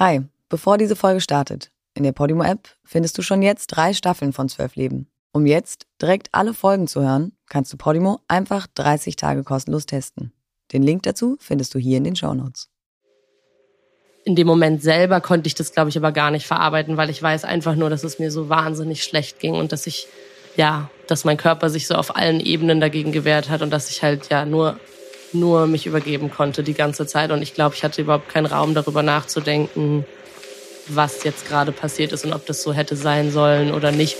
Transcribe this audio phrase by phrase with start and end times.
[0.00, 4.48] Hi, bevor diese Folge startet, in der Podimo-App findest du schon jetzt drei Staffeln von
[4.48, 5.08] Zwölf Leben.
[5.30, 10.32] Um jetzt direkt alle Folgen zu hören, kannst du Podimo einfach 30 Tage kostenlos testen.
[10.72, 12.70] Den Link dazu findest du hier in den Show Notes.
[14.24, 17.22] In dem Moment selber konnte ich das, glaube ich, aber gar nicht verarbeiten, weil ich
[17.22, 20.08] weiß einfach nur, dass es mir so wahnsinnig schlecht ging und dass ich,
[20.56, 24.02] ja, dass mein Körper sich so auf allen Ebenen dagegen gewehrt hat und dass ich
[24.02, 24.80] halt ja nur,
[25.32, 27.30] nur mich übergeben konnte die ganze Zeit.
[27.30, 30.04] Und ich glaube, ich hatte überhaupt keinen Raum darüber nachzudenken,
[30.88, 34.16] was jetzt gerade passiert ist und ob das so hätte sein sollen oder nicht.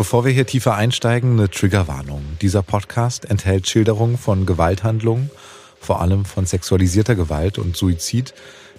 [0.00, 2.24] Bevor wir hier tiefer einsteigen, eine Triggerwarnung.
[2.40, 5.30] Dieser Podcast enthält Schilderungen von Gewalthandlungen,
[5.78, 8.32] vor allem von sexualisierter Gewalt und Suizid.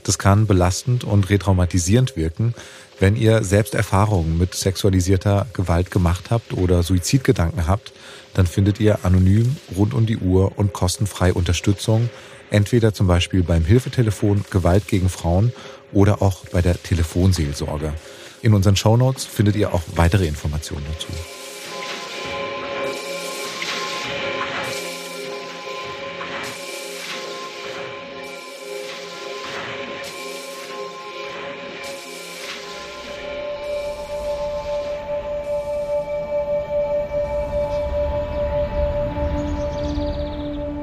[0.03, 2.55] Das kann belastend und retraumatisierend wirken.
[2.99, 7.93] Wenn ihr selbst Erfahrungen mit sexualisierter Gewalt gemacht habt oder Suizidgedanken habt,
[8.33, 12.09] dann findet ihr anonym rund um die Uhr und kostenfrei Unterstützung,
[12.49, 15.53] entweder zum Beispiel beim Hilfetelefon Gewalt gegen Frauen
[15.91, 17.93] oder auch bei der Telefonseelsorge.
[18.41, 21.07] In unseren Shownotes findet ihr auch weitere Informationen dazu.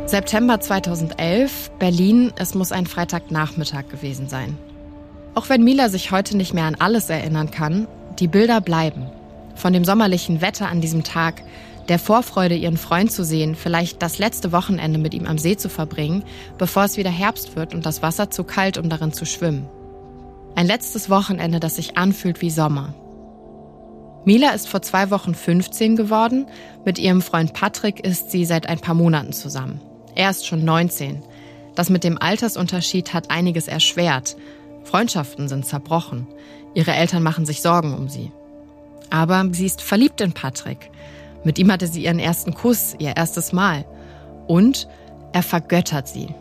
[0.08, 2.32] September 2011, Berlin.
[2.36, 4.56] Es muss ein Freitagnachmittag gewesen sein.
[5.34, 7.86] Auch wenn Mila sich heute nicht mehr an alles erinnern kann,
[8.18, 9.10] die Bilder bleiben.
[9.54, 11.42] Von dem sommerlichen Wetter an diesem Tag,
[11.90, 15.68] der Vorfreude, ihren Freund zu sehen, vielleicht das letzte Wochenende mit ihm am See zu
[15.68, 16.24] verbringen,
[16.56, 19.68] bevor es wieder Herbst wird und das Wasser zu kalt, um darin zu schwimmen.
[20.54, 22.94] Ein letztes Wochenende, das sich anfühlt wie Sommer.
[24.24, 26.46] Mila ist vor zwei Wochen 15 geworden.
[26.86, 29.82] Mit ihrem Freund Patrick ist sie seit ein paar Monaten zusammen.
[30.18, 31.22] Er ist schon 19.
[31.76, 34.36] Das mit dem Altersunterschied hat einiges erschwert.
[34.82, 36.26] Freundschaften sind zerbrochen.
[36.74, 38.32] Ihre Eltern machen sich Sorgen um sie.
[39.10, 40.90] Aber sie ist verliebt in Patrick.
[41.44, 43.84] Mit ihm hatte sie ihren ersten Kuss, ihr erstes Mal.
[44.48, 44.88] Und
[45.32, 46.34] er vergöttert sie.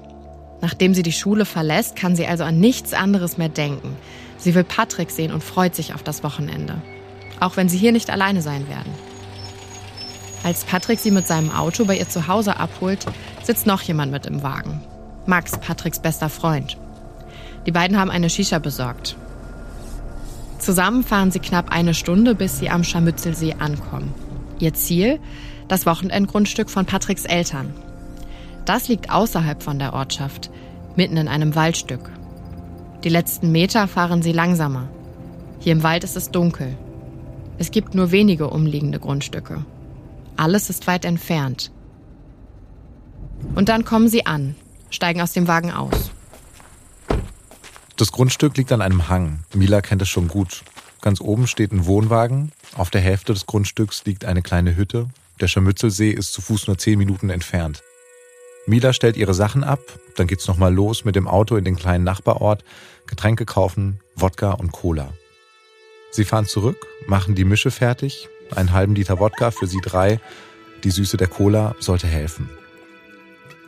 [0.60, 3.96] Nachdem sie die Schule verlässt, kann sie also an nichts anderes mehr denken.
[4.40, 6.82] Sie will Patrick sehen und freut sich auf das Wochenende.
[7.40, 8.92] Auch wenn sie hier nicht alleine sein werden.
[10.44, 13.06] Als Patrick sie mit seinem Auto bei ihr zu Hause abholt,
[13.48, 14.82] sitzt noch jemand mit im Wagen.
[15.26, 16.78] Max, Patricks bester Freund.
[17.66, 19.16] Die beiden haben eine Shisha besorgt.
[20.60, 24.14] Zusammen fahren sie knapp eine Stunde, bis sie am Scharmützelsee ankommen.
[24.60, 25.20] Ihr Ziel?
[25.68, 27.74] Das Wochenendgrundstück von Patricks Eltern.
[28.66, 30.50] Das liegt außerhalb von der Ortschaft,
[30.96, 32.12] mitten in einem Waldstück.
[33.04, 34.90] Die letzten Meter fahren sie langsamer.
[35.60, 36.78] Hier im Wald ist es dunkel.
[37.58, 39.66] Es gibt nur wenige umliegende Grundstücke.
[40.36, 41.72] Alles ist weit entfernt.
[43.56, 44.56] Und dann kommen sie an,
[44.90, 46.12] steigen aus dem Wagen aus.
[47.96, 49.40] Das Grundstück liegt an einem Hang.
[49.54, 50.64] Mila kennt es schon gut.
[51.02, 52.52] Ganz oben steht ein Wohnwagen.
[52.76, 55.08] Auf der Hälfte des Grundstücks liegt eine kleine Hütte.
[55.40, 57.84] Der Scharmützelsee ist zu Fuß nur zehn Minuten entfernt.
[58.68, 59.80] Mila stellt ihre Sachen ab,
[60.18, 62.66] dann geht's nochmal los mit dem Auto in den kleinen Nachbarort,
[63.08, 65.14] Getränke kaufen, Wodka und Cola.
[66.12, 70.20] Sie fahren zurück, machen die Mische fertig, einen halben Liter Wodka für sie drei,
[70.84, 72.50] die Süße der Cola sollte helfen.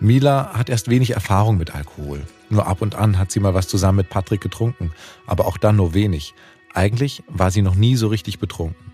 [0.01, 2.25] Mila hat erst wenig Erfahrung mit Alkohol.
[2.49, 4.91] Nur ab und an hat sie mal was zusammen mit Patrick getrunken,
[5.27, 6.33] aber auch dann nur wenig.
[6.73, 8.93] Eigentlich war sie noch nie so richtig betrunken.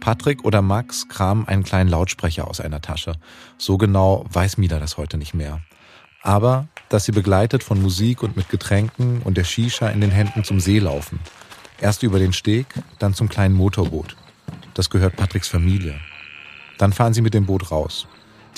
[0.00, 3.16] Patrick oder Max kramen einen kleinen Lautsprecher aus einer Tasche.
[3.58, 5.60] So genau weiß Mila das heute nicht mehr.
[6.22, 10.44] Aber, dass sie begleitet von Musik und mit Getränken und der Shisha in den Händen
[10.44, 11.20] zum See laufen.
[11.80, 12.66] Erst über den Steg,
[12.98, 14.16] dann zum kleinen Motorboot.
[14.74, 16.00] Das gehört Patricks Familie.
[16.78, 18.08] Dann fahren sie mit dem Boot raus.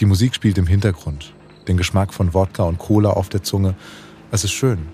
[0.00, 1.34] Die Musik spielt im Hintergrund
[1.68, 3.74] den Geschmack von Wodka und Cola auf der Zunge.
[4.30, 4.88] Es ist schön.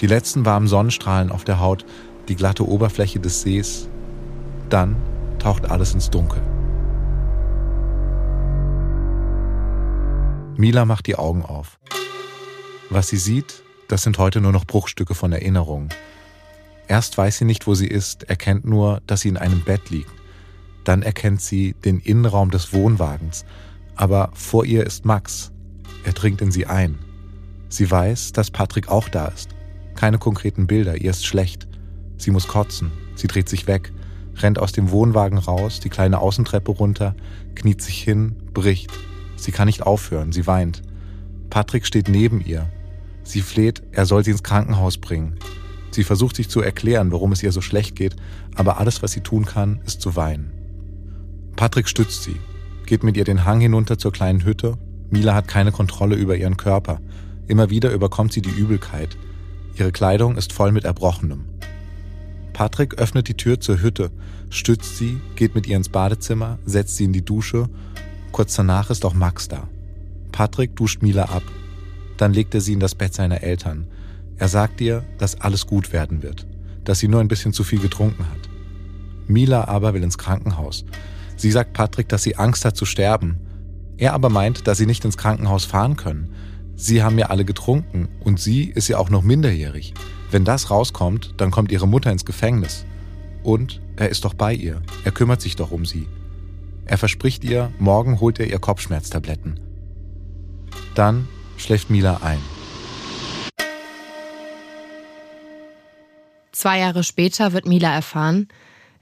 [0.00, 1.84] Die letzten warmen Sonnenstrahlen auf der Haut,
[2.28, 3.88] die glatte Oberfläche des Sees.
[4.70, 4.96] Dann
[5.38, 6.40] taucht alles ins Dunkel.
[10.56, 11.78] Mila macht die Augen auf.
[12.88, 15.90] Was sie sieht, das sind heute nur noch Bruchstücke von Erinnerungen.
[16.88, 20.10] Erst weiß sie nicht, wo sie ist, erkennt nur, dass sie in einem Bett liegt.
[20.84, 23.44] Dann erkennt sie den Innenraum des Wohnwagens.
[23.96, 25.52] Aber vor ihr ist Max,
[26.04, 26.98] er dringt in sie ein.
[27.68, 29.50] Sie weiß, dass Patrick auch da ist.
[29.94, 31.68] Keine konkreten Bilder, ihr ist schlecht.
[32.16, 32.92] Sie muss kotzen.
[33.14, 33.92] Sie dreht sich weg,
[34.36, 37.14] rennt aus dem Wohnwagen raus, die kleine Außentreppe runter,
[37.54, 38.90] kniet sich hin, bricht.
[39.36, 40.82] Sie kann nicht aufhören, sie weint.
[41.50, 42.68] Patrick steht neben ihr.
[43.24, 45.38] Sie fleht, er soll sie ins Krankenhaus bringen.
[45.90, 48.16] Sie versucht sich zu erklären, warum es ihr so schlecht geht,
[48.54, 50.52] aber alles, was sie tun kann, ist zu weinen.
[51.54, 52.36] Patrick stützt sie,
[52.86, 54.78] geht mit ihr den Hang hinunter zur kleinen Hütte,
[55.10, 56.98] Mila hat keine Kontrolle über ihren Körper.
[57.46, 59.16] Immer wieder überkommt sie die Übelkeit.
[59.76, 61.44] Ihre Kleidung ist voll mit Erbrochenem.
[62.54, 64.10] Patrick öffnet die Tür zur Hütte,
[64.48, 67.68] stützt sie, geht mit ihr ins Badezimmer, setzt sie in die Dusche.
[68.30, 69.68] Kurz danach ist auch Max da.
[70.32, 71.42] Patrick duscht Mila ab.
[72.16, 73.86] Dann legt er sie in das Bett seiner Eltern.
[74.38, 76.46] Er sagt ihr, dass alles gut werden wird,
[76.84, 78.48] dass sie nur ein bisschen zu viel getrunken hat.
[79.26, 80.84] Mila aber will ins Krankenhaus.
[81.42, 83.40] Sie sagt Patrick, dass sie Angst hat zu sterben.
[83.96, 86.32] Er aber meint, dass sie nicht ins Krankenhaus fahren können.
[86.76, 89.92] Sie haben ja alle getrunken und sie ist ja auch noch minderjährig.
[90.30, 92.84] Wenn das rauskommt, dann kommt ihre Mutter ins Gefängnis.
[93.42, 94.82] Und er ist doch bei ihr.
[95.02, 96.06] Er kümmert sich doch um sie.
[96.84, 99.58] Er verspricht ihr, morgen holt er ihr Kopfschmerztabletten.
[100.94, 102.38] Dann schläft Mila ein.
[106.52, 108.46] Zwei Jahre später wird Mila erfahren,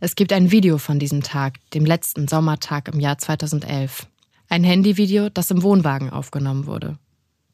[0.03, 4.07] es gibt ein Video von diesem Tag, dem letzten Sommertag im Jahr 2011.
[4.49, 6.99] Ein Handyvideo, das im Wohnwagen aufgenommen wurde.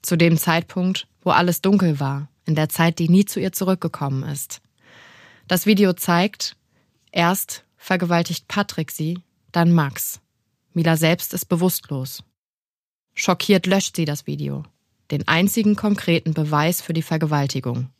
[0.00, 4.22] Zu dem Zeitpunkt, wo alles dunkel war, in der Zeit, die nie zu ihr zurückgekommen
[4.22, 4.62] ist.
[5.48, 6.56] Das Video zeigt,
[7.10, 9.19] erst vergewaltigt Patrick sie,
[9.50, 10.20] dann Max.
[10.72, 12.22] Mila selbst ist bewusstlos.
[13.14, 14.62] Schockiert löscht sie das Video,
[15.10, 17.90] den einzigen konkreten Beweis für die Vergewaltigung.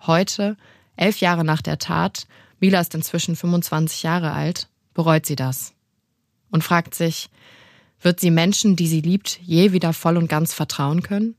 [0.00, 0.56] Heute,
[0.96, 2.26] elf Jahre nach der Tat,
[2.62, 5.74] Mila ist inzwischen 25 Jahre alt, bereut sie das
[6.52, 7.28] und fragt sich,
[8.00, 11.34] wird sie Menschen, die sie liebt, je wieder voll und ganz vertrauen können?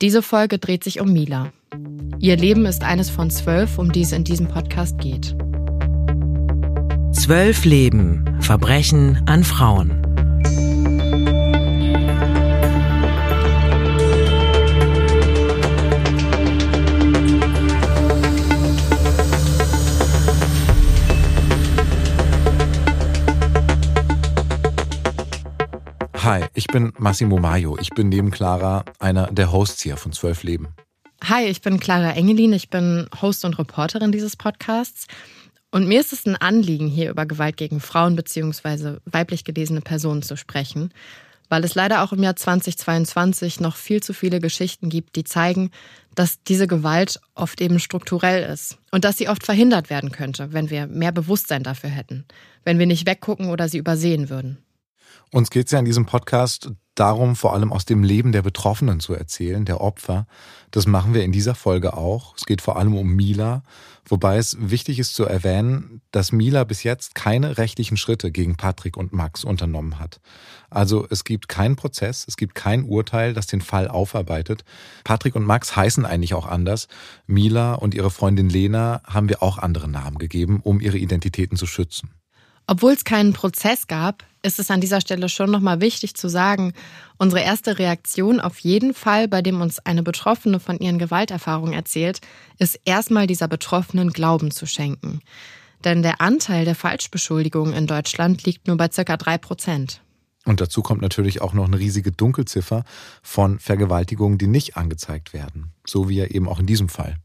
[0.00, 1.52] Diese Folge dreht sich um Mila.
[2.18, 5.36] Ihr Leben ist eines von zwölf, um die es in diesem Podcast geht.
[7.12, 10.05] Zwölf Leben, Verbrechen an Frauen.
[26.26, 27.78] Hi, ich bin Massimo Maio.
[27.78, 30.74] Ich bin neben Clara einer der Hosts hier von Zwölf Leben.
[31.22, 32.52] Hi, ich bin Clara Engelin.
[32.52, 35.06] Ich bin Host und Reporterin dieses Podcasts.
[35.70, 38.96] Und mir ist es ein Anliegen, hier über Gewalt gegen Frauen bzw.
[39.04, 40.92] weiblich gelesene Personen zu sprechen,
[41.48, 45.70] weil es leider auch im Jahr 2022 noch viel zu viele Geschichten gibt, die zeigen,
[46.16, 50.70] dass diese Gewalt oft eben strukturell ist und dass sie oft verhindert werden könnte, wenn
[50.70, 52.24] wir mehr Bewusstsein dafür hätten,
[52.64, 54.58] wenn wir nicht weggucken oder sie übersehen würden.
[55.32, 59.00] Uns geht es ja in diesem Podcast darum, vor allem aus dem Leben der Betroffenen
[59.00, 60.26] zu erzählen, der Opfer.
[60.70, 62.34] Das machen wir in dieser Folge auch.
[62.36, 63.62] Es geht vor allem um Mila,
[64.06, 68.96] wobei es wichtig ist zu erwähnen, dass Mila bis jetzt keine rechtlichen Schritte gegen Patrick
[68.96, 70.20] und Max unternommen hat.
[70.70, 74.64] Also es gibt keinen Prozess, es gibt kein Urteil, das den Fall aufarbeitet.
[75.04, 76.88] Patrick und Max heißen eigentlich auch anders.
[77.26, 81.66] Mila und ihre Freundin Lena haben wir auch andere Namen gegeben, um ihre Identitäten zu
[81.66, 82.10] schützen.
[82.66, 86.72] Obwohl es keinen Prozess gab, ist es an dieser Stelle schon nochmal wichtig zu sagen,
[87.18, 92.20] unsere erste Reaktion auf jeden Fall, bei dem uns eine Betroffene von ihren Gewalterfahrungen erzählt,
[92.58, 95.20] ist erstmal dieser Betroffenen Glauben zu schenken.
[95.84, 100.00] Denn der Anteil der Falschbeschuldigungen in Deutschland liegt nur bei circa drei Prozent.
[100.44, 102.84] Und dazu kommt natürlich auch noch eine riesige Dunkelziffer
[103.22, 105.72] von Vergewaltigungen, die nicht angezeigt werden.
[105.84, 107.16] So wie ja eben auch in diesem Fall.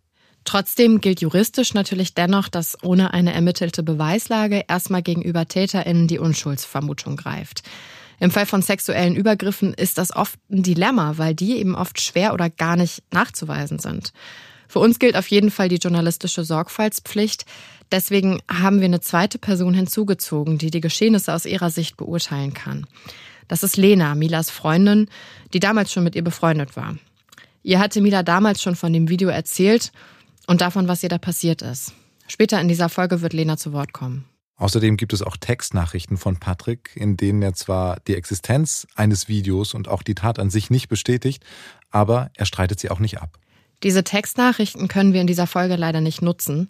[0.43, 7.15] Trotzdem gilt juristisch natürlich dennoch, dass ohne eine ermittelte Beweislage erstmal gegenüber TäterInnen die Unschuldsvermutung
[7.15, 7.63] greift.
[8.19, 12.33] Im Fall von sexuellen Übergriffen ist das oft ein Dilemma, weil die eben oft schwer
[12.33, 14.13] oder gar nicht nachzuweisen sind.
[14.67, 17.45] Für uns gilt auf jeden Fall die journalistische Sorgfaltspflicht.
[17.91, 22.85] Deswegen haben wir eine zweite Person hinzugezogen, die die Geschehnisse aus ihrer Sicht beurteilen kann.
[23.47, 25.09] Das ist Lena, Milas Freundin,
[25.53, 26.95] die damals schon mit ihr befreundet war.
[27.63, 29.91] Ihr hatte Mila damals schon von dem Video erzählt
[30.47, 31.93] und davon, was ihr da passiert ist.
[32.27, 34.25] Später in dieser Folge wird Lena zu Wort kommen.
[34.57, 39.73] Außerdem gibt es auch Textnachrichten von Patrick, in denen er zwar die Existenz eines Videos
[39.73, 41.43] und auch die Tat an sich nicht bestätigt,
[41.89, 43.39] aber er streitet sie auch nicht ab.
[43.81, 46.69] Diese Textnachrichten können wir in dieser Folge leider nicht nutzen.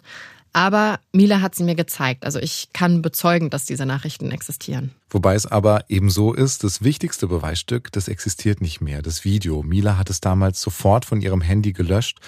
[0.54, 2.24] Aber Mila hat sie mir gezeigt.
[2.24, 4.90] Also ich kann bezeugen, dass diese Nachrichten existieren.
[5.08, 9.62] Wobei es aber eben so ist, das wichtigste Beweisstück, das existiert nicht mehr, das Video.
[9.62, 12.18] Mila hat es damals sofort von ihrem Handy gelöscht.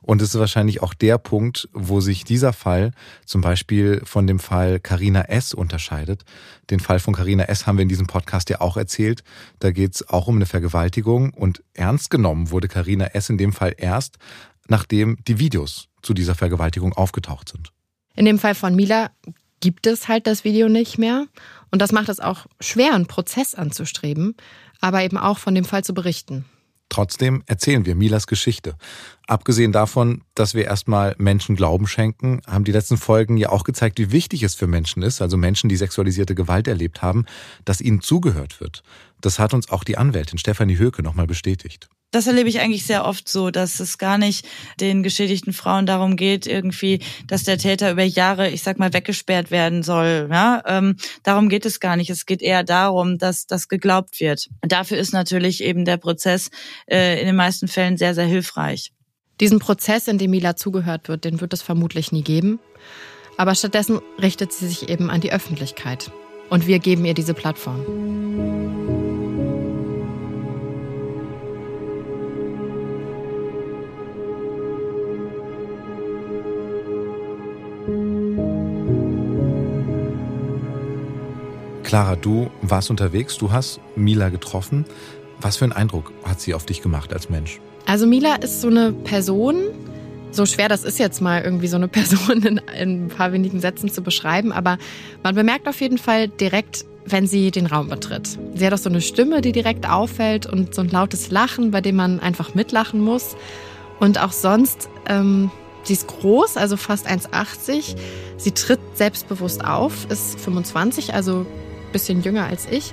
[0.00, 2.92] Und es ist wahrscheinlich auch der Punkt, wo sich dieser Fall
[3.26, 5.52] zum Beispiel von dem Fall Carina S.
[5.52, 6.24] unterscheidet.
[6.70, 7.66] Den Fall von Carina S.
[7.66, 9.24] haben wir in diesem Podcast ja auch erzählt.
[9.58, 11.34] Da geht es auch um eine Vergewaltigung.
[11.34, 13.28] Und ernst genommen wurde Carina S.
[13.28, 14.16] in dem Fall erst,
[14.68, 17.73] nachdem die Videos zu dieser Vergewaltigung aufgetaucht sind.
[18.16, 19.10] In dem Fall von Mila
[19.60, 21.26] gibt es halt das Video nicht mehr.
[21.70, 24.36] Und das macht es auch schwer, einen Prozess anzustreben,
[24.80, 26.44] aber eben auch von dem Fall zu berichten.
[26.88, 28.76] Trotzdem erzählen wir Milas Geschichte.
[29.26, 33.98] Abgesehen davon, dass wir erstmal Menschen Glauben schenken, haben die letzten Folgen ja auch gezeigt,
[33.98, 37.24] wie wichtig es für Menschen ist, also Menschen, die sexualisierte Gewalt erlebt haben,
[37.64, 38.84] dass ihnen zugehört wird.
[39.20, 41.88] Das hat uns auch die Anwältin Stefanie Höke nochmal bestätigt.
[42.14, 44.46] Das erlebe ich eigentlich sehr oft so, dass es gar nicht
[44.80, 49.50] den geschädigten Frauen darum geht, irgendwie, dass der Täter über Jahre, ich sag mal, weggesperrt
[49.50, 50.28] werden soll.
[50.30, 52.10] Ja, ähm, darum geht es gar nicht.
[52.10, 54.48] Es geht eher darum, dass das geglaubt wird.
[54.62, 56.50] Dafür ist natürlich eben der Prozess
[56.86, 58.92] äh, in den meisten Fällen sehr, sehr hilfreich.
[59.40, 62.60] Diesen Prozess, in dem Mila zugehört wird, den wird es vermutlich nie geben.
[63.36, 66.12] Aber stattdessen richtet sie sich eben an die Öffentlichkeit.
[66.50, 69.03] Und wir geben ihr diese Plattform.
[81.94, 84.84] Clara, du warst unterwegs, du hast Mila getroffen.
[85.40, 87.60] Was für einen Eindruck hat sie auf dich gemacht als Mensch?
[87.86, 89.62] Also Mila ist so eine Person,
[90.32, 93.60] so schwer das ist jetzt mal irgendwie so eine Person in, in ein paar wenigen
[93.60, 94.76] Sätzen zu beschreiben, aber
[95.22, 98.40] man bemerkt auf jeden Fall direkt, wenn sie den Raum betritt.
[98.56, 101.80] Sie hat auch so eine Stimme, die direkt auffällt und so ein lautes Lachen, bei
[101.80, 103.36] dem man einfach mitlachen muss.
[104.00, 105.48] Und auch sonst, ähm,
[105.84, 107.94] sie ist groß, also fast 1,80.
[108.36, 111.46] Sie tritt selbstbewusst auf, ist 25, also
[111.94, 112.92] bisschen jünger als ich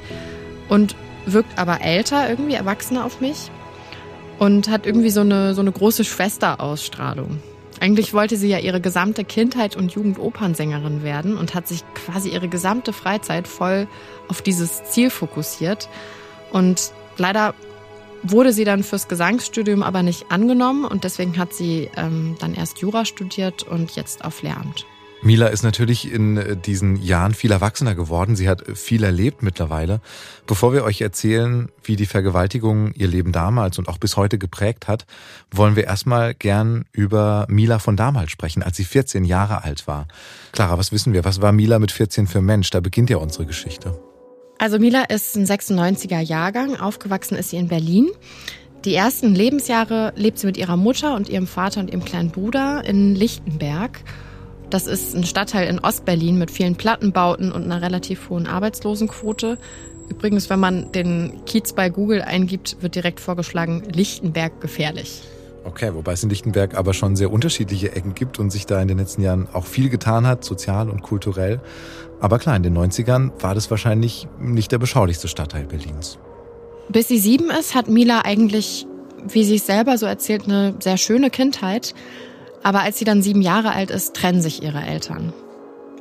[0.70, 3.52] und wirkt aber älter, irgendwie erwachsener auf mich
[4.40, 7.42] und hat irgendwie so eine, so eine große Schwesterausstrahlung.
[7.82, 12.30] Eigentlich wollte sie ja ihre gesamte Kindheit und Jugend Opernsängerin werden und hat sich quasi
[12.30, 13.88] ihre gesamte Freizeit voll
[14.28, 15.90] auf dieses Ziel fokussiert.
[16.52, 17.56] Und leider
[18.24, 22.80] wurde sie dann fürs Gesangsstudium aber nicht angenommen und deswegen hat sie ähm, dann erst
[22.80, 24.86] Jura studiert und jetzt auf Lehramt.
[25.24, 28.36] Mila ist natürlich in äh, diesen Jahren viel erwachsener geworden.
[28.36, 30.02] Sie hat viel erlebt mittlerweile.
[30.48, 34.88] Bevor wir euch erzählen, wie die Vergewaltigung ihr Leben damals und auch bis heute geprägt
[34.88, 35.06] hat,
[35.52, 40.08] wollen wir erstmal gern über Mila von damals sprechen, als sie 14 Jahre alt war.
[40.54, 41.24] Clara, was wissen wir?
[41.24, 42.72] Was war Mila mit 14 für Mensch?
[42.72, 44.00] Da beginnt ja unsere Geschichte.
[44.58, 46.80] Also Mila ist ein 96er Jahrgang.
[46.80, 48.10] Aufgewachsen ist sie in Berlin.
[48.86, 52.84] Die ersten Lebensjahre lebt sie mit ihrer Mutter und ihrem Vater und ihrem kleinen Bruder
[52.84, 54.00] in Lichtenberg.
[54.72, 59.58] Das ist ein Stadtteil in Ostberlin mit vielen Plattenbauten und einer relativ hohen Arbeitslosenquote.
[60.10, 65.24] Übrigens, wenn man den Kiez bei Google eingibt, wird direkt vorgeschlagen, Lichtenberg gefährlich.
[65.66, 68.88] Okay, wobei es in Lichtenberg aber schon sehr unterschiedliche Ecken gibt und sich da in
[68.88, 71.60] den letzten Jahren auch viel getan hat, sozial und kulturell.
[72.22, 76.18] Aber klar, in den 90ern war das wahrscheinlich nicht der beschaulichste Stadtteil Berlins.
[76.88, 78.88] Bis sie sieben ist, hat Mila eigentlich,
[79.28, 81.94] wie sie es selber so erzählt, eine sehr schöne Kindheit.
[82.64, 85.34] Aber als sie dann sieben Jahre alt ist, trennen sich ihre Eltern.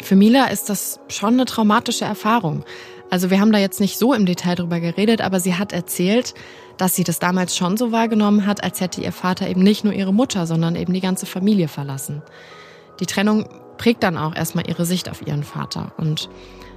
[0.03, 2.65] Für Mila ist das schon eine traumatische Erfahrung.
[3.11, 6.35] Also wir haben da jetzt nicht so im Detail drüber geredet, aber sie hat erzählt,
[6.77, 9.93] dass sie das damals schon so wahrgenommen hat, als hätte ihr Vater eben nicht nur
[9.93, 12.23] ihre Mutter, sondern eben die ganze Familie verlassen.
[13.01, 13.49] Die Trennung
[13.79, 16.31] prägt dann auch erstmal ihre Sicht auf ihren Vater und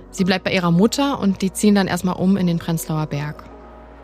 [0.10, 3.44] sie bleibt bei ihrer Mutter und die ziehen dann erstmal um in den Prenzlauer Berg.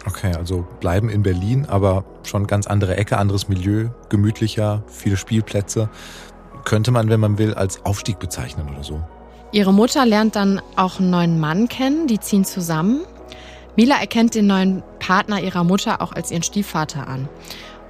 [0.05, 5.89] Okay, also bleiben in Berlin, aber schon ganz andere Ecke, anderes Milieu, gemütlicher, viele Spielplätze.
[6.65, 9.01] Könnte man, wenn man will, als Aufstieg bezeichnen oder so.
[9.51, 13.01] Ihre Mutter lernt dann auch einen neuen Mann kennen, die ziehen zusammen.
[13.75, 17.29] Mila erkennt den neuen Partner ihrer Mutter auch als ihren Stiefvater an.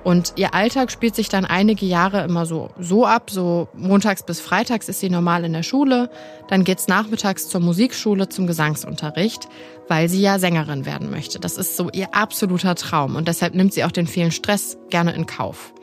[0.04, 3.30] Und ihr Alltag spielt sich dann einige Jahre immer so, so ab.
[3.30, 6.10] So montags bis freitags ist sie normal in der Schule.
[6.48, 9.48] Dann geht's nachmittags zur Musikschule zum Gesangsunterricht,
[9.88, 11.40] weil sie ja Sängerin werden möchte.
[11.40, 13.16] Das ist so ihr absoluter Traum.
[13.16, 15.74] Und deshalb nimmt sie auch den vielen Stress gerne in Kauf.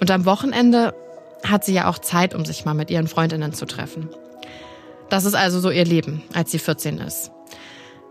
[0.00, 0.94] Und am Wochenende
[1.44, 4.08] hat sie ja auch Zeit, um sich mal mit ihren Freundinnen zu treffen.
[5.08, 7.32] Das ist also so ihr Leben, als sie 14 ist.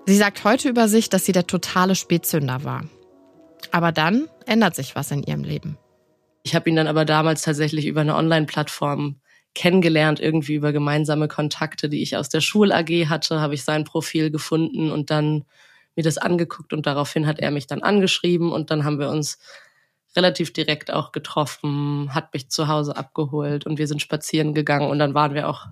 [0.05, 2.83] Sie sagt heute über sich, dass sie der totale Spätzünder war.
[3.71, 5.77] Aber dann ändert sich was in ihrem Leben.
[6.43, 9.21] Ich habe ihn dann aber damals tatsächlich über eine Online-Plattform
[9.53, 14.31] kennengelernt, irgendwie über gemeinsame Kontakte, die ich aus der Schul-AG hatte, habe ich sein Profil
[14.31, 15.43] gefunden und dann
[15.95, 19.39] mir das angeguckt und daraufhin hat er mich dann angeschrieben und dann haben wir uns
[20.15, 24.99] relativ direkt auch getroffen, hat mich zu Hause abgeholt und wir sind spazieren gegangen und
[24.99, 25.67] dann waren wir auch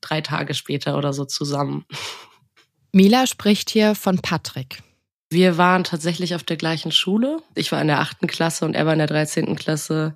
[0.00, 1.84] drei Tage später oder so zusammen.
[2.92, 4.82] Mila spricht hier von Patrick.
[5.30, 7.38] Wir waren tatsächlich auf der gleichen Schule.
[7.54, 10.14] Ich war in der achten Klasse und er war in der dreizehnten Klasse.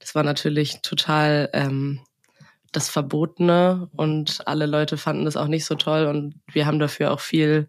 [0.00, 2.00] Das war natürlich total ähm,
[2.72, 7.10] das Verbotene und alle Leute fanden das auch nicht so toll und wir haben dafür
[7.12, 7.68] auch viel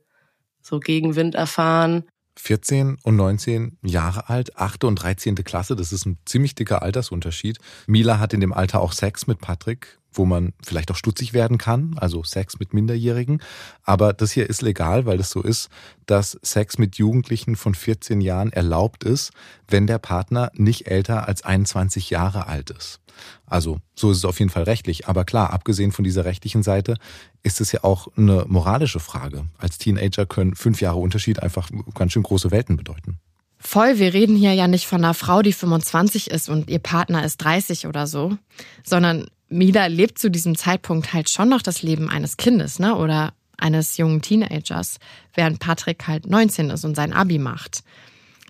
[0.61, 2.03] so Gegenwind erfahren.
[2.37, 4.85] 14 und 19 Jahre alt, 8.
[4.85, 5.35] und 13.
[5.35, 7.57] Klasse, das ist ein ziemlich dicker Altersunterschied.
[7.87, 11.57] Mila hat in dem Alter auch Sex mit Patrick, wo man vielleicht auch stutzig werden
[11.57, 13.41] kann, also Sex mit Minderjährigen.
[13.83, 15.69] Aber das hier ist legal, weil es so ist,
[16.05, 19.31] dass Sex mit Jugendlichen von 14 Jahren erlaubt ist,
[19.67, 22.99] wenn der Partner nicht älter als 21 Jahre alt ist.
[23.45, 25.07] Also so ist es auf jeden Fall rechtlich.
[25.07, 26.95] Aber klar, abgesehen von dieser rechtlichen Seite
[27.43, 29.45] ist es ja auch eine moralische Frage.
[29.57, 33.19] Als Teenager können fünf Jahre Unterschied einfach ganz schön große Welten bedeuten.
[33.63, 37.23] Voll, wir reden hier ja nicht von einer Frau, die 25 ist und ihr Partner
[37.23, 38.37] ist 30 oder so,
[38.83, 42.95] sondern Mila lebt zu diesem Zeitpunkt halt schon noch das Leben eines Kindes, ne?
[42.95, 44.97] Oder eines jungen Teenagers,
[45.33, 47.83] während Patrick halt 19 ist und sein Abi macht.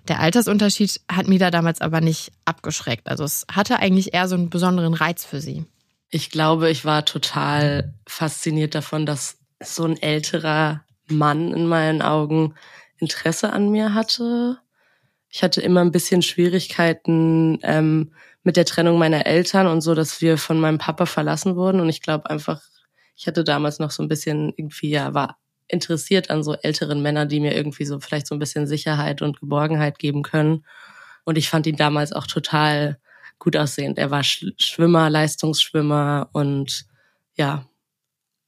[0.07, 3.07] Der Altersunterschied hat Mila damals aber nicht abgeschreckt.
[3.07, 5.65] Also es hatte eigentlich eher so einen besonderen Reiz für sie.
[6.09, 12.55] Ich glaube, ich war total fasziniert davon, dass so ein älterer Mann in meinen Augen
[12.97, 14.57] Interesse an mir hatte.
[15.31, 18.11] Ich hatte immer ein bisschen Schwierigkeiten ähm,
[18.43, 21.79] mit der Trennung meiner Eltern und so, dass wir von meinem Papa verlassen wurden.
[21.79, 22.61] Und ich glaube einfach,
[23.15, 25.37] ich hatte damals noch so ein bisschen irgendwie, ja, war
[25.69, 29.39] interessiert an so älteren Männern, die mir irgendwie so vielleicht so ein bisschen Sicherheit und
[29.39, 30.65] Geborgenheit geben können.
[31.23, 32.99] Und ich fand ihn damals auch total
[33.39, 33.97] gut aussehend.
[33.97, 36.85] Er war Schwimmer, Leistungsschwimmer und
[37.35, 37.65] ja,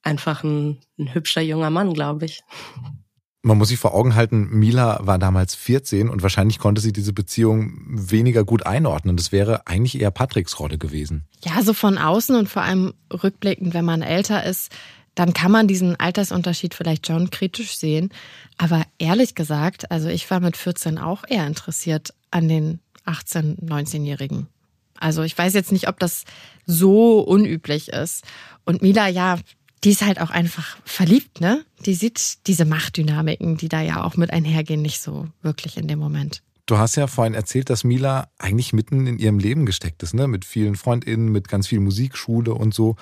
[0.02, 2.44] einfach ein, ein hübscher junger Mann, glaube ich.
[3.45, 7.12] Man muss sich vor Augen halten, Mila war damals 14 und wahrscheinlich konnte sie diese
[7.12, 9.17] Beziehung weniger gut einordnen.
[9.17, 11.25] Das wäre eigentlich eher Patricks Rolle gewesen.
[11.43, 14.71] Ja, so von außen und vor allem rückblickend, wenn man älter ist,
[15.13, 18.12] dann kann man diesen Altersunterschied vielleicht schon kritisch sehen.
[18.57, 24.47] Aber ehrlich gesagt, also ich war mit 14 auch eher interessiert an den 18-, 19-Jährigen.
[24.97, 26.23] Also ich weiß jetzt nicht, ob das
[26.65, 28.23] so unüblich ist.
[28.63, 29.38] Und Mila, ja,
[29.84, 31.66] die ist halt auch einfach verliebt, ne?
[31.86, 36.00] Die sieht diese Machtdynamiken, die da ja auch mit einhergehen, nicht so wirklich in dem
[36.00, 36.42] Moment.
[36.66, 40.28] Du hast ja vorhin erzählt, dass Mila eigentlich mitten in ihrem Leben gesteckt ist, ne?
[40.28, 42.96] Mit vielen FreundInnen, mit ganz viel Musikschule und so.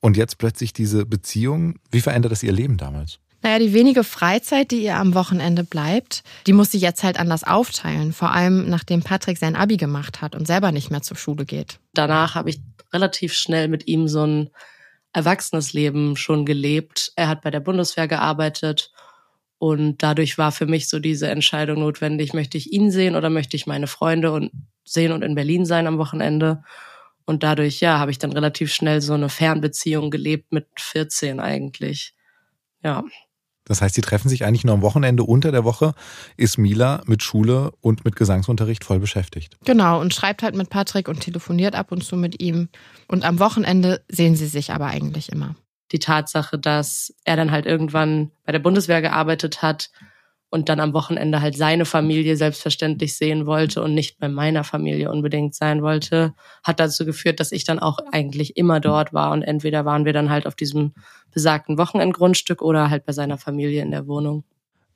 [0.00, 1.76] Und jetzt plötzlich diese Beziehung.
[1.90, 3.18] Wie verändert das ihr Leben damals?
[3.42, 7.44] Naja, die wenige Freizeit, die ihr am Wochenende bleibt, die muss sie jetzt halt anders
[7.44, 8.12] aufteilen.
[8.12, 11.78] Vor allem, nachdem Patrick sein Abi gemacht hat und selber nicht mehr zur Schule geht.
[11.94, 12.60] Danach habe ich
[12.92, 14.50] relativ schnell mit ihm so ein
[15.12, 17.12] erwachsenes Leben schon gelebt.
[17.16, 18.92] Er hat bei der Bundeswehr gearbeitet
[19.58, 23.56] und dadurch war für mich so diese Entscheidung notwendig, möchte ich ihn sehen oder möchte
[23.56, 24.52] ich meine Freunde und
[24.84, 26.62] sehen und in Berlin sein am Wochenende?
[27.26, 32.14] Und dadurch, ja, habe ich dann relativ schnell so eine Fernbeziehung gelebt mit 14 eigentlich.
[32.84, 33.04] Ja.
[33.68, 35.22] Das heißt, sie treffen sich eigentlich nur am Wochenende.
[35.22, 35.94] Unter der Woche
[36.36, 39.56] ist Mila mit Schule und mit Gesangsunterricht voll beschäftigt.
[39.64, 42.68] Genau, und schreibt halt mit Patrick und telefoniert ab und zu mit ihm.
[43.06, 45.54] Und am Wochenende sehen sie sich aber eigentlich immer.
[45.92, 49.90] Die Tatsache, dass er dann halt irgendwann bei der Bundeswehr gearbeitet hat
[50.50, 55.10] und dann am Wochenende halt seine Familie selbstverständlich sehen wollte und nicht bei meiner Familie
[55.10, 56.34] unbedingt sein wollte,
[56.64, 60.12] hat dazu geführt, dass ich dann auch eigentlich immer dort war und entweder waren wir
[60.12, 60.94] dann halt auf diesem
[61.32, 64.44] besagten Wochenendgrundstück oder halt bei seiner Familie in der Wohnung.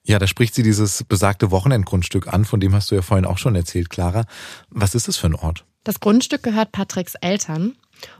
[0.04, 3.38] Ja, da spricht sie dieses besagte Wochenendgrundstück an, von dem hast du ja vorhin auch
[3.38, 4.24] schon erzählt, Clara.
[4.68, 5.64] Was ist das für ein Ort?
[5.84, 7.76] Das Grundstück gehört Patricks Eltern.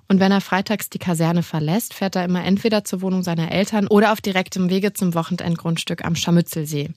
[0.09, 3.87] Und wenn er freitags die Kaserne verlässt, fährt er immer entweder zur Wohnung seiner Eltern
[3.87, 6.91] oder auf direktem Wege zum Wochenendgrundstück am Scharmützelsee.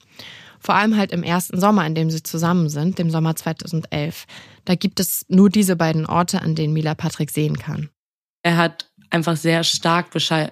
[0.60, 4.26] Vor allem halt im ersten Sommer, in dem sie zusammen sind, dem Sommer 2011.
[4.64, 7.90] Da gibt es nur diese beiden Orte, an denen Mila Patrick sehen kann.
[8.42, 10.08] Er hat einfach sehr stark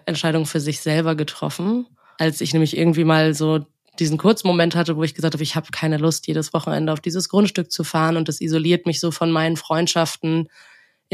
[0.07, 1.87] Entscheidungen für sich selber getroffen.
[2.19, 3.67] Als ich nämlich irgendwie mal so
[3.99, 7.01] diesen kurzen Moment hatte, wo ich gesagt habe, ich habe keine Lust, jedes Wochenende auf
[7.01, 10.49] dieses Grundstück zu fahren und das isoliert mich so von meinen Freundschaften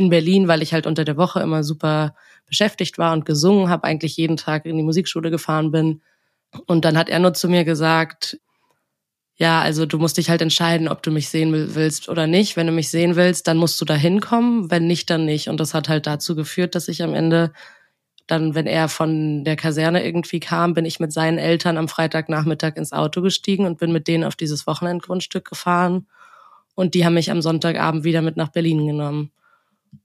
[0.01, 2.15] in Berlin, weil ich halt unter der Woche immer super
[2.47, 6.01] beschäftigt war und gesungen habe, eigentlich jeden Tag in die Musikschule gefahren bin.
[6.67, 8.41] Und dann hat er nur zu mir gesagt,
[9.37, 12.57] ja, also du musst dich halt entscheiden, ob du mich sehen willst oder nicht.
[12.57, 15.49] Wenn du mich sehen willst, dann musst du da hinkommen, wenn nicht, dann nicht.
[15.49, 17.53] Und das hat halt dazu geführt, dass ich am Ende
[18.27, 22.77] dann, wenn er von der Kaserne irgendwie kam, bin ich mit seinen Eltern am Freitagnachmittag
[22.77, 26.07] ins Auto gestiegen und bin mit denen auf dieses Wochenendgrundstück gefahren.
[26.75, 29.33] Und die haben mich am Sonntagabend wieder mit nach Berlin genommen.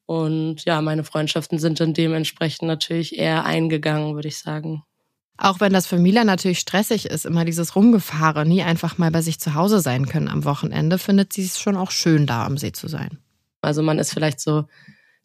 [0.06, 4.84] Und ja, meine Freundschaften sind dann dementsprechend natürlich eher eingegangen, würde ich sagen.
[5.38, 9.22] Auch wenn das für Mila natürlich stressig ist, immer dieses Rumgefahre, nie einfach mal bei
[9.22, 12.58] sich zu Hause sein können am Wochenende, findet sie es schon auch schön, da am
[12.58, 13.20] See zu sein.
[13.62, 14.66] Also man ist vielleicht so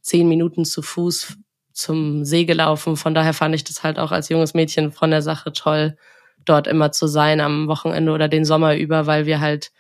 [0.01, 1.37] zehn Minuten zu Fuß
[1.73, 2.97] zum See gelaufen.
[2.97, 5.97] Von daher fand ich das halt auch als junges Mädchen von der Sache toll,
[6.45, 9.71] dort immer zu sein am Wochenende oder den Sommer über, weil wir halt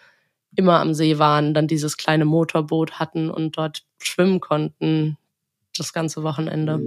[0.54, 5.16] immer am See waren, dann dieses kleine Motorboot hatten und dort schwimmen konnten
[5.76, 6.80] das ganze Wochenende.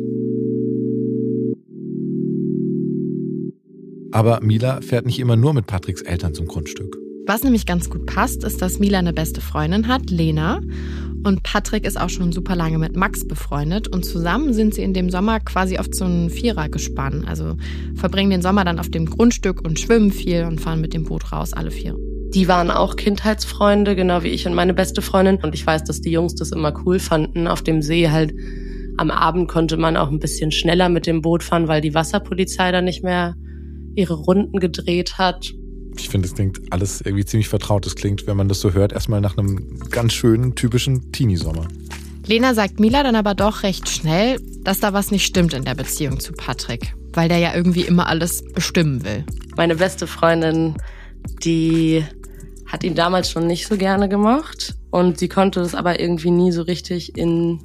[4.12, 6.98] Aber Mila fährt nicht immer nur mit Patricks Eltern zum Grundstück.
[7.26, 10.60] Was nämlich ganz gut passt, ist, dass Mila eine beste Freundin hat, Lena.
[11.24, 13.88] Und Patrick ist auch schon super lange mit Max befreundet.
[13.88, 17.28] Und zusammen sind sie in dem Sommer quasi auf so einen Vierer gespannt.
[17.28, 17.56] Also
[17.96, 21.32] verbringen den Sommer dann auf dem Grundstück und schwimmen viel und fahren mit dem Boot
[21.32, 21.98] raus, alle vier.
[22.34, 25.38] Die waren auch Kindheitsfreunde, genau wie ich und meine beste Freundin.
[25.44, 27.48] Und ich weiß, dass die Jungs das immer cool fanden.
[27.48, 28.34] Auf dem See halt
[28.98, 32.72] am Abend konnte man auch ein bisschen schneller mit dem Boot fahren, weil die Wasserpolizei
[32.72, 33.36] da nicht mehr
[33.96, 35.54] ihre Runden gedreht hat.
[35.98, 37.86] Ich finde, es klingt alles irgendwie ziemlich vertraut.
[37.86, 41.68] Es klingt, wenn man das so hört, erstmal nach einem ganz schönen, typischen Teenie-Sommer.
[42.26, 45.76] Lena sagt Mila dann aber doch recht schnell, dass da was nicht stimmt in der
[45.76, 49.26] Beziehung zu Patrick, weil der ja irgendwie immer alles bestimmen will.
[49.56, 50.76] Meine beste Freundin,
[51.44, 52.04] die
[52.74, 56.52] hat ihn damals schon nicht so gerne gemacht und sie konnte es aber irgendwie nie
[56.52, 57.62] so richtig in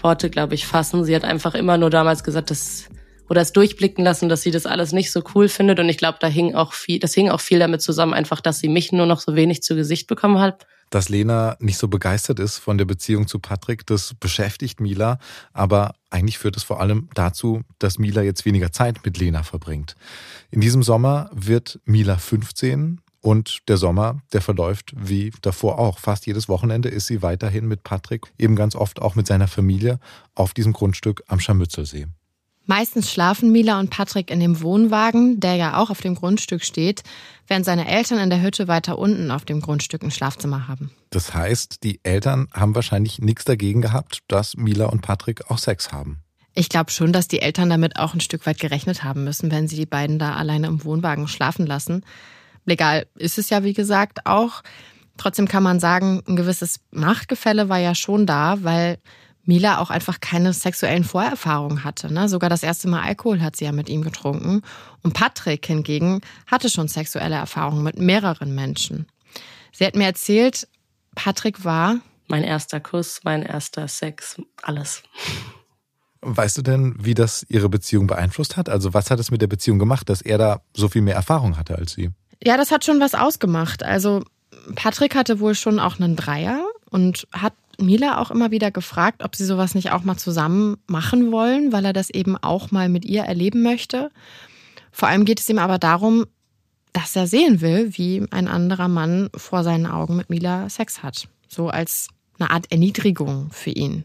[0.00, 1.04] Worte, glaube ich, fassen.
[1.04, 2.84] Sie hat einfach immer nur damals gesagt, dass
[3.28, 5.80] oder es durchblicken lassen, dass sie das alles nicht so cool findet.
[5.80, 8.60] Und ich glaube, da hing auch viel, das hing auch viel damit zusammen, einfach, dass
[8.60, 10.64] sie mich nur noch so wenig zu Gesicht bekommen hat.
[10.90, 15.18] Dass Lena nicht so begeistert ist von der Beziehung zu Patrick, das beschäftigt Mila.
[15.52, 19.96] Aber eigentlich führt es vor allem dazu, dass Mila jetzt weniger Zeit mit Lena verbringt.
[20.52, 25.98] In diesem Sommer wird Mila 15 und der Sommer, der verläuft wie davor auch.
[25.98, 29.98] Fast jedes Wochenende ist sie weiterhin mit Patrick, eben ganz oft auch mit seiner Familie,
[30.34, 32.08] auf diesem Grundstück am Scharmützelsee.
[32.66, 37.02] Meistens schlafen Mila und Patrick in dem Wohnwagen, der ja auch auf dem Grundstück steht,
[37.48, 40.92] während seine Eltern in der Hütte weiter unten auf dem Grundstück ein Schlafzimmer haben.
[41.10, 45.90] Das heißt, die Eltern haben wahrscheinlich nichts dagegen gehabt, dass Mila und Patrick auch Sex
[45.90, 46.22] haben.
[46.54, 49.68] Ich glaube schon, dass die Eltern damit auch ein Stück weit gerechnet haben müssen, wenn
[49.68, 52.04] sie die beiden da alleine im Wohnwagen schlafen lassen.
[52.64, 54.62] Legal ist es ja, wie gesagt, auch.
[55.16, 58.98] Trotzdem kann man sagen, ein gewisses Machtgefälle war ja schon da, weil
[59.44, 62.12] Mila auch einfach keine sexuellen Vorerfahrungen hatte.
[62.12, 62.28] Ne?
[62.28, 64.62] Sogar das erste Mal Alkohol hat sie ja mit ihm getrunken.
[65.02, 69.06] Und Patrick hingegen hatte schon sexuelle Erfahrungen mit mehreren Menschen.
[69.72, 70.68] Sie hat mir erzählt,
[71.14, 71.96] Patrick war
[72.28, 75.02] mein erster Kuss, mein erster Sex, alles.
[76.20, 78.68] Weißt du denn, wie das ihre Beziehung beeinflusst hat?
[78.68, 81.56] Also was hat es mit der Beziehung gemacht, dass er da so viel mehr Erfahrung
[81.58, 82.10] hatte als sie?
[82.44, 83.82] Ja, das hat schon was ausgemacht.
[83.82, 84.22] Also
[84.74, 89.34] Patrick hatte wohl schon auch einen Dreier und hat Mila auch immer wieder gefragt, ob
[89.36, 93.04] sie sowas nicht auch mal zusammen machen wollen, weil er das eben auch mal mit
[93.04, 94.10] ihr erleben möchte.
[94.90, 96.26] Vor allem geht es ihm aber darum,
[96.92, 101.28] dass er sehen will, wie ein anderer Mann vor seinen Augen mit Mila Sex hat.
[101.48, 104.04] So als eine Art Erniedrigung für ihn.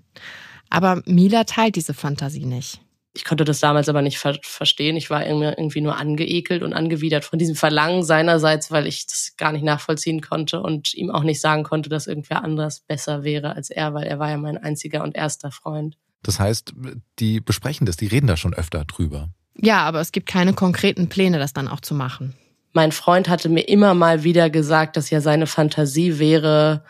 [0.70, 2.80] Aber Mila teilt diese Fantasie nicht.
[3.18, 4.96] Ich konnte das damals aber nicht ver verstehen.
[4.96, 9.52] Ich war irgendwie nur angeekelt und angewidert von diesem Verlangen seinerseits, weil ich das gar
[9.52, 13.72] nicht nachvollziehen konnte und ihm auch nicht sagen konnte, dass irgendwer anderes besser wäre als
[13.72, 15.98] er, weil er war ja mein einziger und erster Freund.
[16.22, 16.74] Das heißt,
[17.18, 19.30] die besprechen das, die reden da schon öfter drüber.
[19.60, 22.36] Ja, aber es gibt keine konkreten Pläne, das dann auch zu machen.
[22.74, 26.84] Mein Freund hatte mir immer mal wieder gesagt, dass ja seine Fantasie wäre,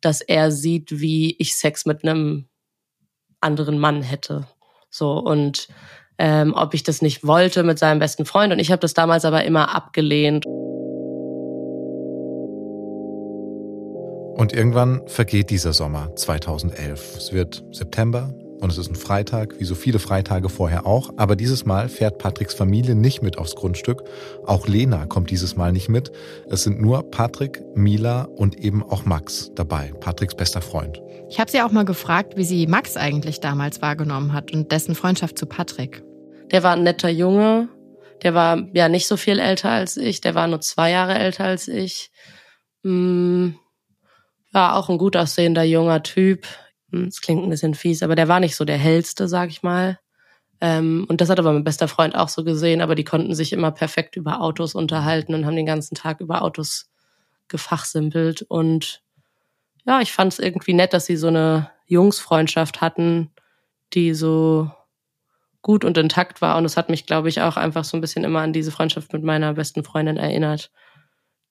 [0.00, 2.48] dass er sieht, wie ich Sex mit einem
[3.40, 4.48] anderen Mann hätte.
[4.90, 5.68] So und
[6.18, 8.52] ähm, ob ich das nicht wollte mit seinem besten Freund.
[8.52, 10.44] Und ich habe das damals aber immer abgelehnt.
[14.36, 17.16] Und irgendwann vergeht dieser Sommer 2011.
[17.16, 21.10] Es wird September, und es ist ein Freitag, wie so viele Freitage vorher auch.
[21.16, 24.02] Aber dieses Mal fährt Patricks Familie nicht mit aufs Grundstück.
[24.46, 26.12] Auch Lena kommt dieses Mal nicht mit.
[26.48, 31.00] Es sind nur Patrick, Mila und eben auch Max dabei, Patricks bester Freund.
[31.30, 34.94] Ich habe sie auch mal gefragt, wie sie Max eigentlich damals wahrgenommen hat und dessen
[34.94, 36.02] Freundschaft zu Patrick.
[36.50, 37.68] Der war ein netter Junge.
[38.22, 40.20] Der war ja nicht so viel älter als ich.
[40.20, 42.10] Der war nur zwei Jahre älter als ich.
[42.82, 43.54] Hm,
[44.52, 46.46] war auch ein gut aussehender junger Typ.
[46.92, 49.62] Hm, es klingt ein bisschen fies, aber der war nicht so der hellste, sag ich
[49.62, 49.98] mal.
[50.60, 53.52] Ähm, und das hat aber mein bester Freund auch so gesehen, aber die konnten sich
[53.52, 56.90] immer perfekt über Autos unterhalten und haben den ganzen Tag über Autos
[57.48, 58.42] gefachsimpelt.
[58.42, 59.02] Und
[59.86, 63.30] ja, ich fand es irgendwie nett, dass sie so eine Jungsfreundschaft hatten,
[63.94, 64.70] die so
[65.62, 66.56] gut und intakt war.
[66.58, 69.12] Und es hat mich, glaube ich, auch einfach so ein bisschen immer an diese Freundschaft
[69.12, 70.70] mit meiner besten Freundin erinnert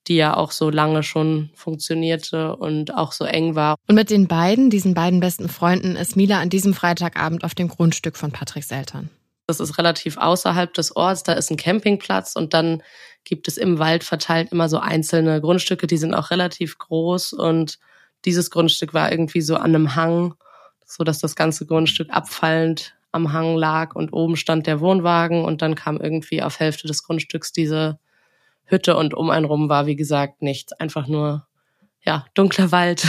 [0.09, 3.75] die ja auch so lange schon funktionierte und auch so eng war.
[3.87, 7.69] Und mit den beiden, diesen beiden besten Freunden, ist Mila an diesem Freitagabend auf dem
[7.69, 9.09] Grundstück von Patricks Eltern.
[9.47, 12.83] Das ist relativ außerhalb des Orts, da ist ein Campingplatz und dann
[13.23, 17.79] gibt es im Wald verteilt immer so einzelne Grundstücke, die sind auch relativ groß und
[18.25, 20.35] dieses Grundstück war irgendwie so an einem Hang,
[20.85, 25.61] so dass das ganze Grundstück abfallend am Hang lag und oben stand der Wohnwagen und
[25.61, 27.99] dann kam irgendwie auf Hälfte des Grundstücks diese
[28.69, 30.73] Hütte und um einen rum war, wie gesagt, nichts.
[30.73, 31.47] Einfach nur,
[32.01, 33.08] ja, dunkler Wald.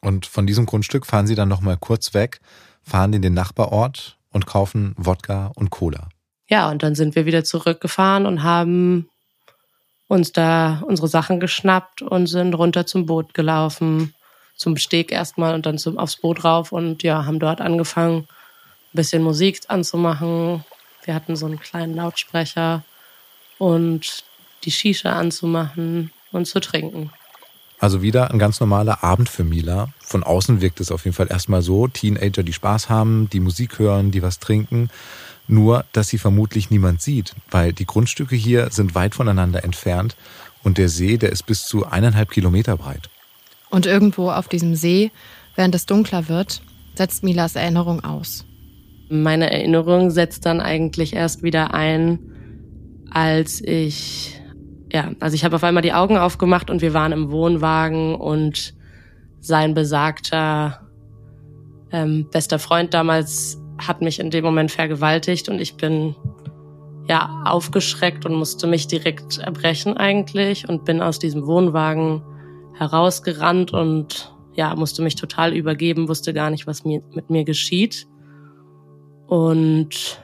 [0.00, 2.40] Und von diesem Grundstück fahren sie dann nochmal kurz weg,
[2.82, 6.08] fahren in den Nachbarort und kaufen Wodka und Cola.
[6.48, 9.08] Ja, und dann sind wir wieder zurückgefahren und haben
[10.08, 14.14] uns da unsere Sachen geschnappt und sind runter zum Boot gelaufen.
[14.56, 18.96] Zum Steg erstmal und dann zum, aufs Boot rauf und ja, haben dort angefangen, ein
[18.96, 20.64] bisschen Musik anzumachen.
[21.04, 22.84] Wir hatten so einen kleinen Lautsprecher
[23.58, 24.24] und
[24.64, 27.10] die Shisha anzumachen und zu trinken.
[27.78, 29.88] Also wieder ein ganz normaler Abend für Mila.
[29.98, 31.86] Von außen wirkt es auf jeden Fall erstmal so.
[31.86, 34.88] Teenager, die Spaß haben, die Musik hören, die was trinken.
[35.46, 40.16] Nur, dass sie vermutlich niemand sieht, weil die Grundstücke hier sind weit voneinander entfernt
[40.62, 43.10] und der See, der ist bis zu eineinhalb Kilometer breit.
[43.68, 45.10] Und irgendwo auf diesem See,
[45.54, 46.62] während es dunkler wird,
[46.94, 48.46] setzt Milas Erinnerung aus.
[49.10, 52.18] Meine Erinnerung setzt dann eigentlich erst wieder ein,
[53.10, 54.40] als ich,
[54.94, 58.74] ja, also ich habe auf einmal die Augen aufgemacht und wir waren im Wohnwagen und
[59.40, 60.86] sein besagter
[61.90, 66.14] ähm, bester Freund damals hat mich in dem Moment vergewaltigt und ich bin
[67.08, 72.22] ja aufgeschreckt und musste mich direkt erbrechen eigentlich und bin aus diesem Wohnwagen
[72.74, 78.06] herausgerannt und ja, musste mich total übergeben, wusste gar nicht, was mir, mit mir geschieht.
[79.26, 80.22] Und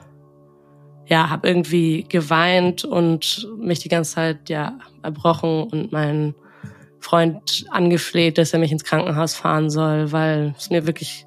[1.11, 6.35] ja, habe irgendwie geweint und mich die ganze Zeit ja erbrochen und meinen
[7.01, 11.25] Freund angefleht, dass er mich ins Krankenhaus fahren soll, weil es mir wirklich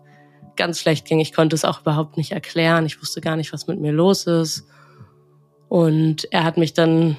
[0.56, 1.20] ganz schlecht ging.
[1.20, 2.86] Ich konnte es auch überhaupt nicht erklären.
[2.86, 4.66] Ich wusste gar nicht, was mit mir los ist.
[5.68, 7.18] Und er hat mich dann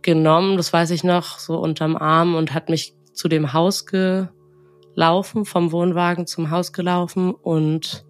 [0.00, 5.44] genommen, das weiß ich noch, so unterm Arm und hat mich zu dem Haus gelaufen,
[5.44, 8.04] vom Wohnwagen zum Haus gelaufen und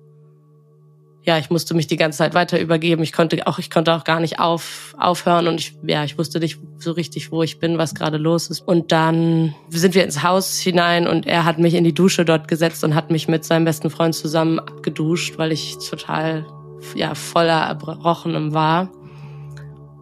[1.29, 3.03] ja, ich musste mich die ganze Zeit weiter übergeben.
[3.03, 6.41] Ich konnte auch, ich konnte auch gar nicht auf, aufhören und ich, ja, ich wusste
[6.41, 8.61] nicht so richtig, wo ich bin, was gerade los ist.
[8.61, 12.49] Und dann sind wir ins Haus hinein und er hat mich in die Dusche dort
[12.49, 16.47] gesetzt und hat mich mit seinem besten Freund zusammen abgeduscht, weil ich total,
[16.95, 18.91] ja, voller Erbrochenem war.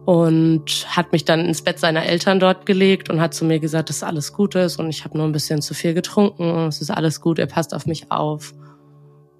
[0.05, 3.89] Und hat mich dann ins Bett seiner Eltern dort gelegt und hat zu mir gesagt,
[3.89, 6.79] dass alles gut ist und ich habe nur ein bisschen zu viel getrunken und es
[6.79, 8.53] ist alles gut, er passt auf mich auf.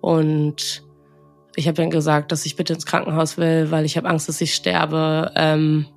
[0.02, 0.86] Und
[1.58, 4.40] ich habe ihm gesagt, dass ich bitte ins Krankenhaus will, weil ich habe Angst, dass
[4.42, 5.88] ich sterbe ähm,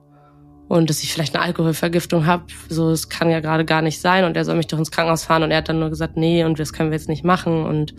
[0.69, 2.45] und dass ich vielleicht eine Alkoholvergiftung habe.
[2.71, 5.25] So, es kann ja gerade gar nicht sein und er soll mich doch ins Krankenhaus
[5.25, 7.67] fahren und er hat dann nur gesagt, nee und das können wir jetzt nicht machen
[7.67, 7.95] und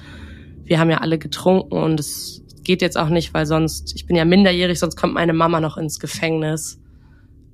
[0.64, 4.16] wir haben ja alle getrunken und es geht jetzt auch nicht, weil sonst, ich bin
[4.16, 6.82] ja minderjährig, sonst kommt meine Mama noch ins Gefängnis.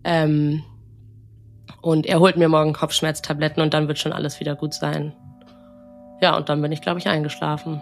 [0.06, 0.64] Ähm,
[1.82, 5.14] und er holt mir morgen Kopfschmerztabletten und dann wird schon alles wieder gut sein.
[6.22, 7.82] Ja, und dann bin ich, glaube ich, eingeschlafen.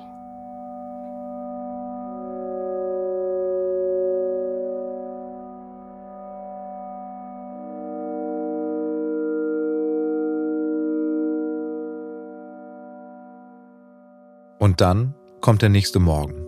[14.65, 16.47] Und dann kommt der nächste Morgen.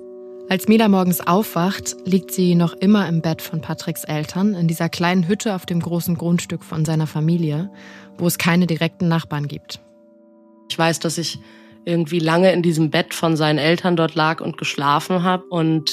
[0.50, 4.90] Als Mila morgens aufwacht, liegt sie noch immer im Bett von Patricks Eltern, in dieser
[4.90, 7.70] kleinen Hütte auf dem großen Grundstück von seiner Familie,
[8.18, 9.82] wo es keine direkten Nachbarn gibt.
[10.68, 11.38] Ich weiß, dass ich
[11.86, 15.92] irgendwie lange in diesem Bett von seinen Eltern dort lag und geschlafen habe und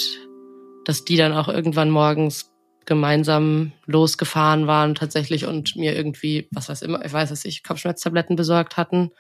[0.87, 2.51] dass die dann auch irgendwann morgens
[2.87, 8.35] gemeinsam losgefahren waren tatsächlich und mir irgendwie, was weiß immer, ich weiß es nicht, Kopfschmerztabletten
[8.35, 9.11] besorgt hatten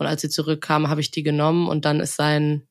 [0.00, 2.62] und als sie zurückkam, habe ich die genommen und dann ist sein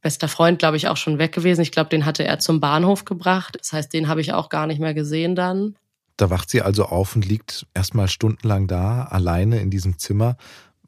[0.00, 1.60] bester Freund, glaube ich, auch schon weg gewesen.
[1.60, 3.58] Ich glaube, den hatte er zum Bahnhof gebracht.
[3.60, 5.76] Das heißt, den habe ich auch gar nicht mehr gesehen dann.
[6.16, 10.36] Da wacht sie also auf und liegt erstmal stundenlang da, alleine in diesem Zimmer.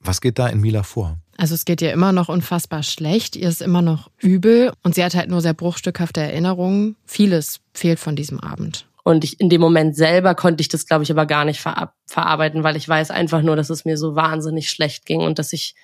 [0.01, 1.19] Was geht da in Mila vor?
[1.37, 5.05] Also es geht ihr immer noch unfassbar schlecht, ihr ist immer noch übel und sie
[5.05, 6.97] hat halt nur sehr bruchstückhafte Erinnerungen.
[7.05, 8.90] Vieles fehlt von diesem Abend.
[9.05, 11.95] Und ich, in dem Moment selber konnte ich das, glaube ich, aber gar nicht ver
[12.07, 15.53] verarbeiten, weil ich weiß einfach nur, dass es mir so wahnsinnig schlecht ging und dass
[15.53, 15.75] ich,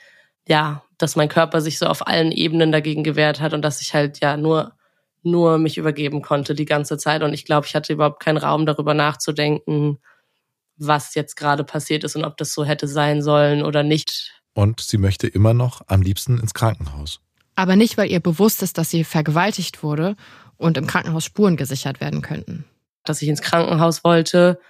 [0.48, 3.94] ja, dass mein Körper sich so auf allen Ebenen dagegen gewehrt hat und dass ich
[3.94, 4.72] halt ja nur,
[5.22, 7.22] nur mich übergeben konnte die ganze Zeit.
[7.22, 9.98] Und ich glaube, ich hatte überhaupt keinen Raum darüber nachzudenken,
[10.76, 14.32] was jetzt gerade passiert ist und ob das so hätte sein sollen oder nicht.
[14.52, 17.20] Und sie möchte immer noch am liebsten ins Krankenhaus.
[17.54, 20.16] Aber nicht, weil ihr bewusst ist, dass sie vergewaltigt wurde
[20.56, 22.66] und im Krankenhaus Spuren gesichert werden könnten
[23.08, 24.60] dass ich ins Krankenhaus wollte,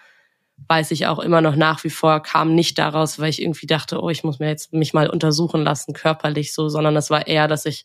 [0.68, 4.00] weiß ich auch immer noch nach wie vor, kam nicht daraus, weil ich irgendwie dachte,
[4.02, 7.48] oh, ich muss mir jetzt mich mal untersuchen lassen, körperlich so, sondern das war eher,
[7.48, 7.84] dass ich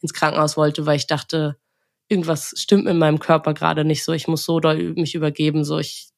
[0.00, 1.58] ins Krankenhaus wollte, weil ich dachte,
[2.08, 5.78] irgendwas stimmt in meinem Körper gerade nicht so, ich muss so doll mich übergeben, so
[5.78, 6.08] ich,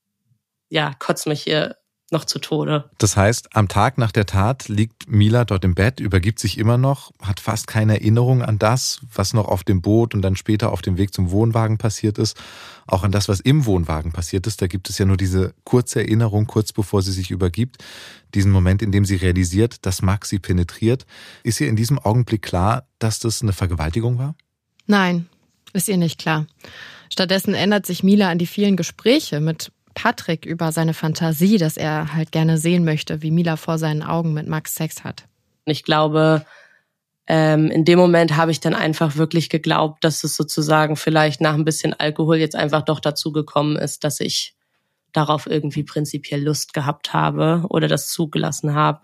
[0.68, 1.76] ja, kotze mich hier
[2.10, 2.90] noch zu Tode.
[2.98, 6.76] Das heißt, am Tag nach der Tat liegt Mila dort im Bett, übergibt sich immer
[6.76, 10.72] noch, hat fast keine Erinnerung an das, was noch auf dem Boot und dann später
[10.72, 12.36] auf dem Weg zum Wohnwagen passiert ist,
[12.86, 14.60] auch an das, was im Wohnwagen passiert ist.
[14.60, 17.78] Da gibt es ja nur diese kurze Erinnerung, kurz bevor sie sich übergibt,
[18.34, 21.06] diesen Moment, in dem sie realisiert, dass Max sie penetriert.
[21.44, 24.34] Ist ihr in diesem Augenblick klar, dass das eine Vergewaltigung war?
[24.86, 25.26] Nein,
[25.72, 26.46] ist ihr nicht klar.
[27.12, 32.14] Stattdessen ändert sich Mila an die vielen Gespräche mit Patrick über seine Fantasie, dass er
[32.14, 35.24] halt gerne sehen möchte, wie Mila vor seinen Augen mit Max Sex hat.
[35.64, 36.44] Ich glaube,
[37.26, 41.54] ähm, in dem Moment habe ich dann einfach wirklich geglaubt, dass es sozusagen vielleicht nach
[41.54, 44.56] ein bisschen Alkohol jetzt einfach doch dazu gekommen ist, dass ich
[45.12, 49.02] darauf irgendwie prinzipiell Lust gehabt habe oder das zugelassen habe.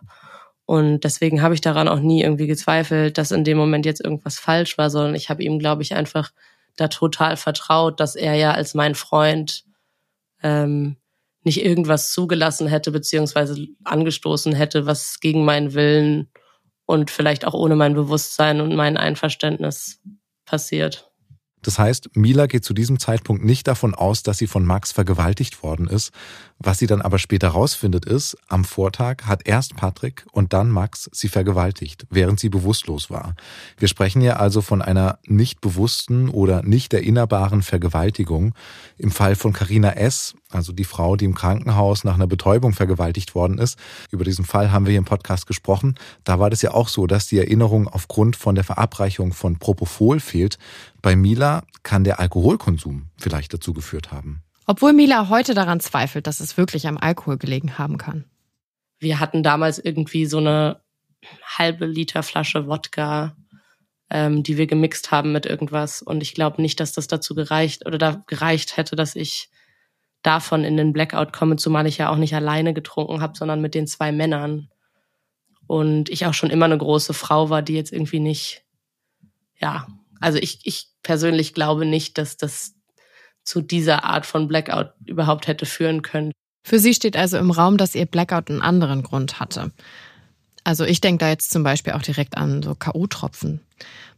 [0.65, 4.39] Und deswegen habe ich daran auch nie irgendwie gezweifelt, dass in dem Moment jetzt irgendwas
[4.39, 6.33] falsch war, sondern ich habe ihm, glaube ich, einfach
[6.77, 9.66] da total vertraut, dass er ja als mein Freund
[10.43, 10.97] ähm,
[11.43, 16.29] nicht irgendwas zugelassen hätte, beziehungsweise angestoßen hätte, was gegen meinen Willen
[16.87, 20.01] und vielleicht auch ohne mein Bewusstsein und mein Einverständnis
[20.45, 21.11] passiert.
[21.63, 25.65] Das heißt, Mila geht zu diesem Zeitpunkt nicht davon aus, dass sie von Max vergewaltigt
[25.65, 26.13] worden ist.
[26.59, 31.11] Was sie dann aber später rausfindet ist, am Vortag hat erst Patrick und dann Max
[31.13, 33.35] sie vergewaltigt, während sie bewusstlos war.
[33.77, 38.55] Wir sprechen ja also von einer nicht bewussten oder nicht erinnerbaren Vergewaltigung.
[38.97, 43.35] Im Fall von Carina S., also die Frau, die im Krankenhaus nach einer Betäubung vergewaltigt
[43.35, 43.79] worden ist,
[44.11, 45.97] über diesen Fall haben wir hier im Podcast gesprochen.
[46.25, 50.21] Da war das ja auch so, dass die Erinnerung aufgrund von der Verabreichung von Propofol
[50.21, 50.59] fehlt.
[51.03, 54.46] Bei Mila kann der Alkoholkonsum vielleicht dazu geführt haben.
[54.67, 58.25] Obwohl Mila heute daran zweifelt, dass es wirklich am Alkohol gelegen haben kann.
[58.99, 60.81] Wir hatten damals irgendwie so eine
[61.45, 63.37] halbe Liter Flasche Wodka,
[64.11, 66.03] ähm, die wir gemixt haben mit irgendwas.
[66.03, 69.51] Und ich glaube nicht, dass das dazu gereicht oder da gereicht hätte, dass ich
[70.23, 73.75] davon in den Blackout komme, zumal ich ja auch nicht alleine getrunken habe, sondern mit
[73.75, 74.69] den zwei Männern.
[75.69, 78.65] Und ich auch schon immer eine große Frau war, die jetzt irgendwie nicht,
[79.61, 79.87] ja,
[80.21, 82.76] also ich, ich persönlich glaube nicht, dass das
[83.47, 86.33] zu dieser Art von Blackout überhaupt hätte führen können.
[86.67, 89.71] Für sie steht also im Raum, dass ihr Blackout einen anderen Grund hatte.
[90.65, 93.61] Also ich denke da jetzt zum Beispiel auch direkt an so K.O.-Tropfen.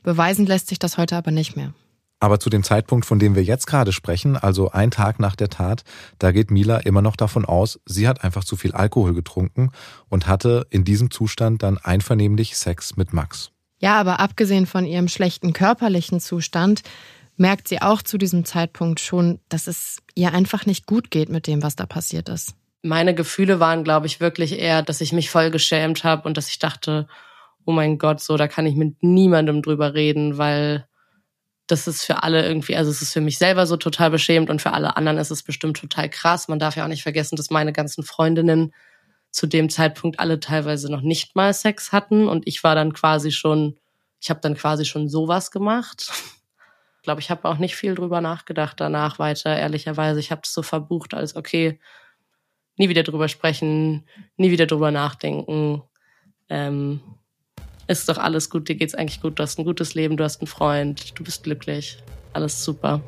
[0.02, 1.74] Beweisen lässt sich das heute aber nicht mehr.
[2.20, 5.50] Aber zu dem Zeitpunkt, von dem wir jetzt gerade sprechen, also ein Tag nach der
[5.50, 5.84] Tat,
[6.18, 9.70] da geht Mila immer noch davon aus, sie hat einfach zu viel Alkohol getrunken
[10.08, 13.52] und hatte in diesem Zustand dann einvernehmlich Sex mit Max.
[13.78, 16.82] Ja, aber abgesehen von ihrem schlechten körperlichen Zustand,
[17.38, 21.46] merkt sie auch zu diesem Zeitpunkt schon, dass es ihr einfach nicht gut geht mit
[21.46, 22.54] dem, was da passiert ist.
[22.82, 26.48] Meine Gefühle waren, glaube ich, wirklich eher, dass ich mich voll geschämt habe und dass
[26.48, 27.08] ich dachte,
[27.64, 30.86] oh mein Gott, so, da kann ich mit niemandem drüber reden, weil
[31.66, 34.62] das ist für alle irgendwie, also es ist für mich selber so total beschämt und
[34.62, 36.48] für alle anderen ist es bestimmt total krass.
[36.48, 38.72] Man darf ja auch nicht vergessen, dass meine ganzen Freundinnen
[39.30, 43.30] zu dem Zeitpunkt alle teilweise noch nicht mal Sex hatten und ich war dann quasi
[43.30, 43.76] schon,
[44.18, 46.10] ich habe dann quasi schon sowas gemacht.
[47.08, 50.20] Ich glaube, ich habe auch nicht viel drüber nachgedacht danach weiter, ehrlicherweise.
[50.20, 51.80] Ich habe es so verbucht als okay,
[52.76, 54.04] nie wieder drüber sprechen,
[54.36, 55.80] nie wieder drüber nachdenken.
[56.50, 57.00] Ähm,
[57.86, 60.42] ist doch alles gut, dir geht's eigentlich gut, du hast ein gutes Leben, du hast
[60.42, 61.96] einen Freund, du bist glücklich,
[62.34, 63.00] alles super.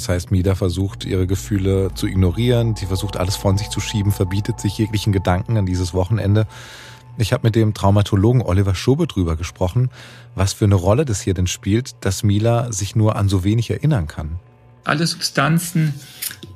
[0.00, 4.12] Das heißt, Mida versucht, ihre Gefühle zu ignorieren, sie versucht, alles von sich zu schieben,
[4.12, 6.46] verbietet sich jeglichen Gedanken an dieses Wochenende.
[7.18, 9.90] Ich habe mit dem Traumatologen Oliver Schobe drüber gesprochen,
[10.34, 13.68] was für eine Rolle das hier denn spielt, dass Mila sich nur an so wenig
[13.68, 14.40] erinnern kann.
[14.84, 15.92] Alle Substanzen,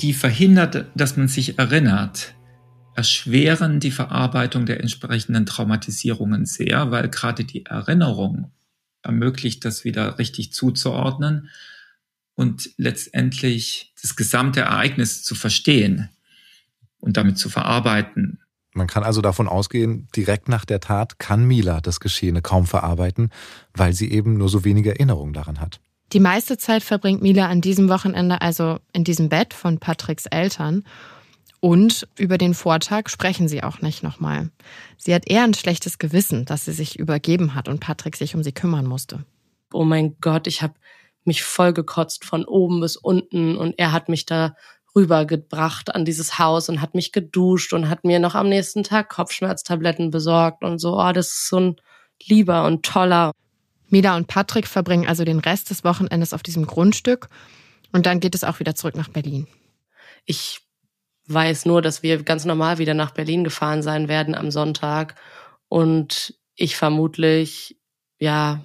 [0.00, 2.32] die verhindert, dass man sich erinnert,
[2.94, 8.52] erschweren die Verarbeitung der entsprechenden Traumatisierungen sehr, weil gerade die Erinnerung
[9.02, 11.50] ermöglicht, das wieder richtig zuzuordnen
[12.34, 16.10] und letztendlich das gesamte Ereignis zu verstehen
[16.98, 18.40] und damit zu verarbeiten.
[18.72, 23.30] Man kann also davon ausgehen, direkt nach der Tat kann Mila das Geschehene kaum verarbeiten,
[23.72, 25.80] weil sie eben nur so wenige Erinnerungen daran hat.
[26.12, 30.84] Die meiste Zeit verbringt Mila an diesem Wochenende also in diesem Bett von Patricks Eltern.
[31.60, 34.50] Und über den Vortag sprechen sie auch nicht nochmal.
[34.98, 38.42] Sie hat eher ein schlechtes Gewissen, dass sie sich übergeben hat und Patrick sich um
[38.42, 39.24] sie kümmern musste.
[39.72, 40.74] Oh mein Gott, ich habe
[41.26, 44.54] mich vollgekotzt von oben bis unten und er hat mich da
[44.94, 49.08] rübergebracht an dieses Haus und hat mich geduscht und hat mir noch am nächsten Tag
[49.08, 50.98] Kopfschmerztabletten besorgt und so.
[50.98, 51.76] Oh, das ist so ein
[52.22, 53.32] lieber und toller.
[53.88, 57.28] Mila und Patrick verbringen also den Rest des Wochenendes auf diesem Grundstück
[57.92, 59.46] und dann geht es auch wieder zurück nach Berlin.
[60.24, 60.60] Ich
[61.26, 65.16] weiß nur, dass wir ganz normal wieder nach Berlin gefahren sein werden am Sonntag
[65.68, 67.78] und ich vermutlich,
[68.18, 68.64] ja,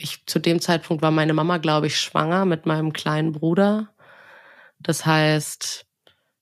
[0.00, 3.88] ich zu dem Zeitpunkt war meine Mama, glaube ich, schwanger mit meinem kleinen Bruder.
[4.78, 5.86] Das heißt,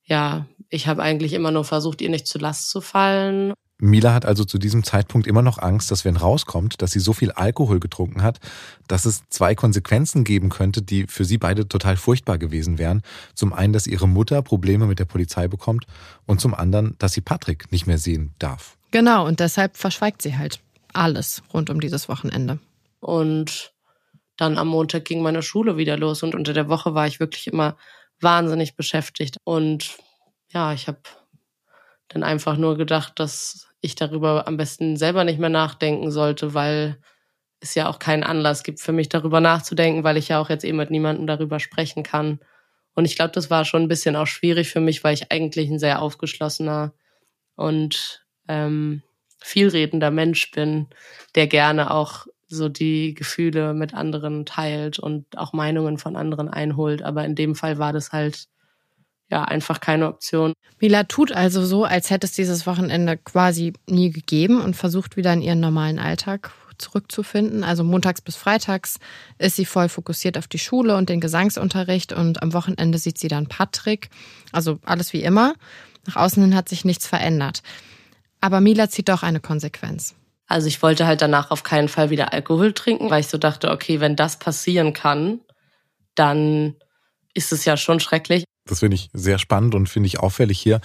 [0.05, 3.55] ja, ich habe eigentlich immer nur versucht, ihr nicht zu Last zu fallen.
[3.79, 7.12] Mila hat also zu diesem Zeitpunkt immer noch Angst, dass wenn rauskommt, dass sie so
[7.12, 8.41] viel Alkohol getrunken hat,
[8.89, 13.03] dass es zwei Konsequenzen geben könnte, die für sie beide total furchtbar gewesen wären.
[13.35, 15.87] Zum einen, dass ihre Mutter Probleme mit der Polizei bekommt
[16.24, 18.78] und zum anderen, dass sie Patrick nicht mehr sehen darf.
[18.93, 20.61] Genau, und deshalb verschweigt sie halt
[20.95, 22.59] alles rund um dieses Wochenende.
[23.07, 23.72] Und
[24.36, 27.46] dann am Montag ging meine Schule wieder los und unter der Woche war ich wirklich
[27.46, 27.76] immer
[28.20, 29.36] wahnsinnig beschäftigt.
[29.44, 29.96] Und
[30.48, 30.98] ja, ich habe
[32.09, 36.98] dann einfach nur gedacht, dass ich darüber am besten selber nicht mehr nachdenken sollte, weil
[37.61, 40.64] es ja auch keinen Anlass gibt für mich darüber nachzudenken, weil ich ja auch jetzt
[40.64, 42.40] eben mit niemandem darüber sprechen kann.
[42.94, 45.70] Und ich glaube, das war schon ein bisschen auch schwierig für mich, weil ich eigentlich
[45.70, 46.92] ein sehr aufgeschlossener
[47.54, 49.04] und ähm,
[49.40, 50.88] vielredender Mensch bin,
[51.36, 57.03] der gerne auch so die Gefühle mit anderen teilt und auch Meinungen von anderen einholt.
[57.03, 58.47] Aber in dem Fall war das halt
[59.28, 60.53] ja einfach keine Option.
[60.80, 65.32] Mila tut also so, als hätte es dieses Wochenende quasi nie gegeben und versucht wieder
[65.32, 67.64] in ihren normalen Alltag zurückzufinden.
[67.64, 68.99] Also montags bis freitags
[69.38, 73.28] ist sie voll fokussiert auf die Schule und den Gesangsunterricht und am Wochenende sieht sie
[73.28, 74.11] dann Patrick.
[74.53, 75.55] Also alles wie immer.
[76.07, 77.62] Nach außen hin hat sich nichts verändert.
[78.40, 80.14] Aber Mila zieht doch eine Konsequenz.
[80.47, 83.70] Also ich wollte halt danach auf keinen Fall wieder Alkohol trinken, weil ich so dachte,
[83.70, 85.40] okay, wenn das passieren kann,
[86.14, 86.76] dann
[87.34, 88.44] ist es ja schon schrecklich.
[88.66, 90.80] Das finde ich sehr spannend und finde ich auffällig hier.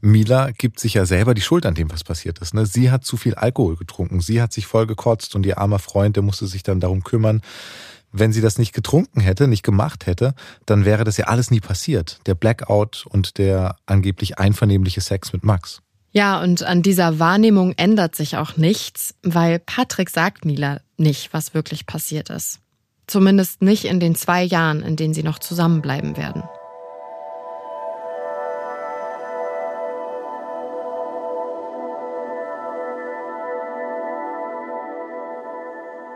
[0.00, 2.54] Mila gibt sich ja selber die Schuld an dem, was passiert ist.
[2.54, 2.64] Ne?
[2.64, 4.20] Sie hat zu viel Alkohol getrunken.
[4.20, 7.42] Sie hat sich voll gekotzt und ihr armer Freund, der musste sich dann darum kümmern.
[8.12, 11.60] Wenn sie das nicht getrunken hätte, nicht gemacht hätte, dann wäre das ja alles nie
[11.60, 12.20] passiert.
[12.24, 15.82] Der Blackout und der angeblich einvernehmliche Sex mit Max.
[16.16, 21.52] Ja, und an dieser Wahrnehmung ändert sich auch nichts, weil Patrick sagt Mila nicht, was
[21.52, 22.60] wirklich passiert ist.
[23.06, 26.42] Zumindest nicht in den zwei Jahren, in denen sie noch zusammenbleiben werden.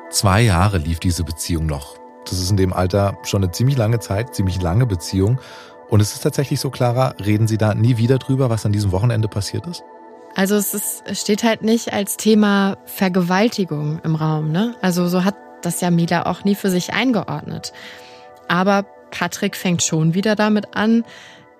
[0.08, 1.98] Zwei Jahre lief diese Beziehung noch.
[2.24, 5.40] Das ist in dem Alter schon eine ziemlich lange Zeit, ziemlich lange Beziehung.
[5.90, 8.92] Und es ist tatsächlich so, Clara, reden Sie da nie wieder drüber, was an diesem
[8.92, 9.82] Wochenende passiert ist?
[10.36, 14.52] Also es, ist, es steht halt nicht als Thema Vergewaltigung im Raum.
[14.52, 14.76] Ne?
[14.80, 17.72] Also so hat das ja Mila auch nie für sich eingeordnet.
[18.46, 21.04] Aber Patrick fängt schon wieder damit an,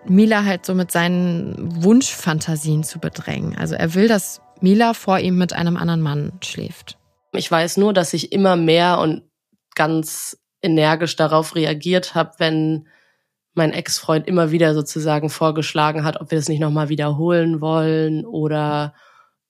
[0.06, 3.58] Mila halt so mit seinen Wunschfantasien zu bedrängen.
[3.58, 6.96] Also er will, dass Mila vor ihm mit einem anderen Mann schläft.
[7.32, 9.22] Ich weiß nur, dass ich immer mehr und
[9.74, 12.86] ganz energisch darauf reagiert habe, wenn
[13.54, 18.94] mein Ex-Freund immer wieder sozusagen vorgeschlagen hat, ob wir das nicht nochmal wiederholen wollen oder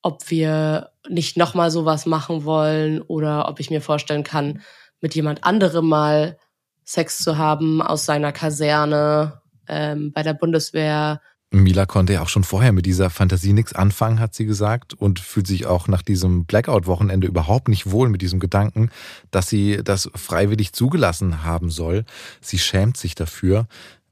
[0.03, 4.62] ob wir nicht nochmal sowas machen wollen oder ob ich mir vorstellen kann,
[5.01, 6.38] mit jemand anderem mal
[6.84, 11.20] Sex zu haben aus seiner Kaserne ähm, bei der Bundeswehr
[11.53, 15.18] Mila konnte ja auch schon vorher mit dieser Fantasie nichts anfangen, hat sie gesagt, und
[15.18, 18.90] fühlt sich auch nach diesem Blackout-Wochenende überhaupt nicht wohl mit diesem Gedanken,
[19.32, 22.05] dass sie das freiwillig zugelassen haben soll.
[22.40, 23.66] Sie schämt sich dafür.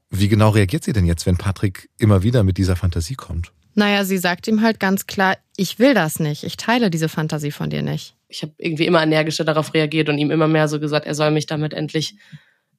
[0.09, 3.53] Wie genau reagiert sie denn jetzt, wenn Patrick immer wieder mit dieser Fantasie kommt?
[3.73, 7.51] Naja, sie sagt ihm halt ganz klar, ich will das nicht, ich teile diese Fantasie
[7.51, 8.15] von dir nicht.
[8.27, 11.31] Ich habe irgendwie immer energischer darauf reagiert und ihm immer mehr so gesagt, er soll
[11.31, 12.15] mich damit endlich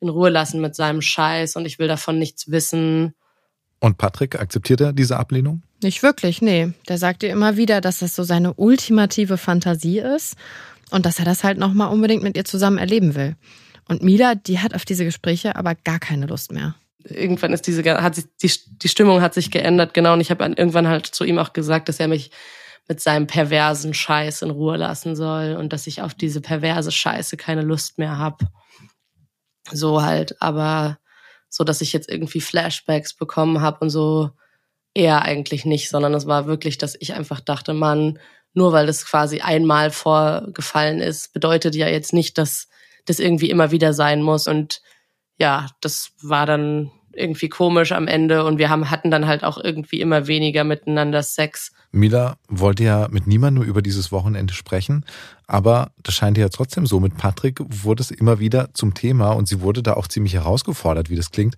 [0.01, 3.15] in Ruhe lassen mit seinem Scheiß und ich will davon nichts wissen.
[3.81, 5.63] Und Patrick, akzeptiert er diese Ablehnung?
[5.83, 6.73] Nicht wirklich, nee.
[6.89, 10.37] Der sagt ihr immer wieder, dass das so seine ultimative Fantasie ist
[10.91, 13.37] und dass er das halt nochmal unbedingt mit ihr zusammen erleben will.
[13.89, 16.75] Und Mila, die hat auf diese Gespräche aber gar keine Lust mehr.
[17.05, 18.53] Irgendwann ist diese, hat sich, die,
[18.83, 20.13] die Stimmung hat sich geändert, genau.
[20.13, 22.31] Und ich habe irgendwann halt zu ihm auch gesagt, dass er mich
[22.87, 27.39] mit seinem perversen Scheiß in Ruhe lassen soll und dass ich auf diese perverse Scheiße
[27.39, 28.43] keine Lust mehr hab.
[29.73, 30.99] So halt, aber
[31.51, 34.31] so dass ich jetzt irgendwie Flashbacks bekommen habe und so
[34.95, 38.19] eher eigentlich nicht, sondern es war wirklich, dass ich einfach dachte, Mann,
[38.55, 42.69] nur weil das quasi einmal vorgefallen ist, bedeutet ja jetzt nicht, dass
[43.05, 44.49] das irgendwie immer wieder sein muss.
[44.49, 44.83] Und
[45.39, 49.59] ja, das war dann irgendwie komisch am Ende und wir haben, hatten dann halt auch
[49.59, 51.73] irgendwie immer weniger miteinander Sex.
[51.93, 55.05] Mila wollte ja mit niemandem über dieses Wochenende sprechen,
[55.47, 57.01] aber das scheint ja trotzdem so.
[57.01, 61.11] Mit Patrick wurde es immer wieder zum Thema und sie wurde da auch ziemlich herausgefordert,
[61.11, 61.57] wie das klingt.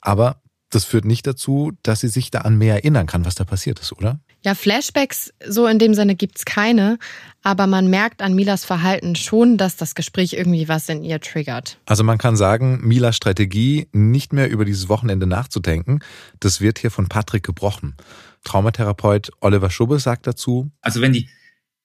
[0.00, 0.36] Aber
[0.70, 3.80] das führt nicht dazu, dass sie sich da an mehr erinnern kann, was da passiert
[3.80, 4.20] ist, oder?
[4.44, 6.98] Ja, Flashbacks so in dem Sinne gibt's keine,
[7.42, 11.78] aber man merkt an Milas Verhalten schon, dass das Gespräch irgendwie was in ihr triggert.
[11.86, 16.00] Also man kann sagen, Milas Strategie, nicht mehr über dieses Wochenende nachzudenken,
[16.40, 17.94] das wird hier von Patrick gebrochen.
[18.42, 20.72] Traumatherapeut Oliver Schubbe sagt dazu.
[20.80, 21.28] Also wenn die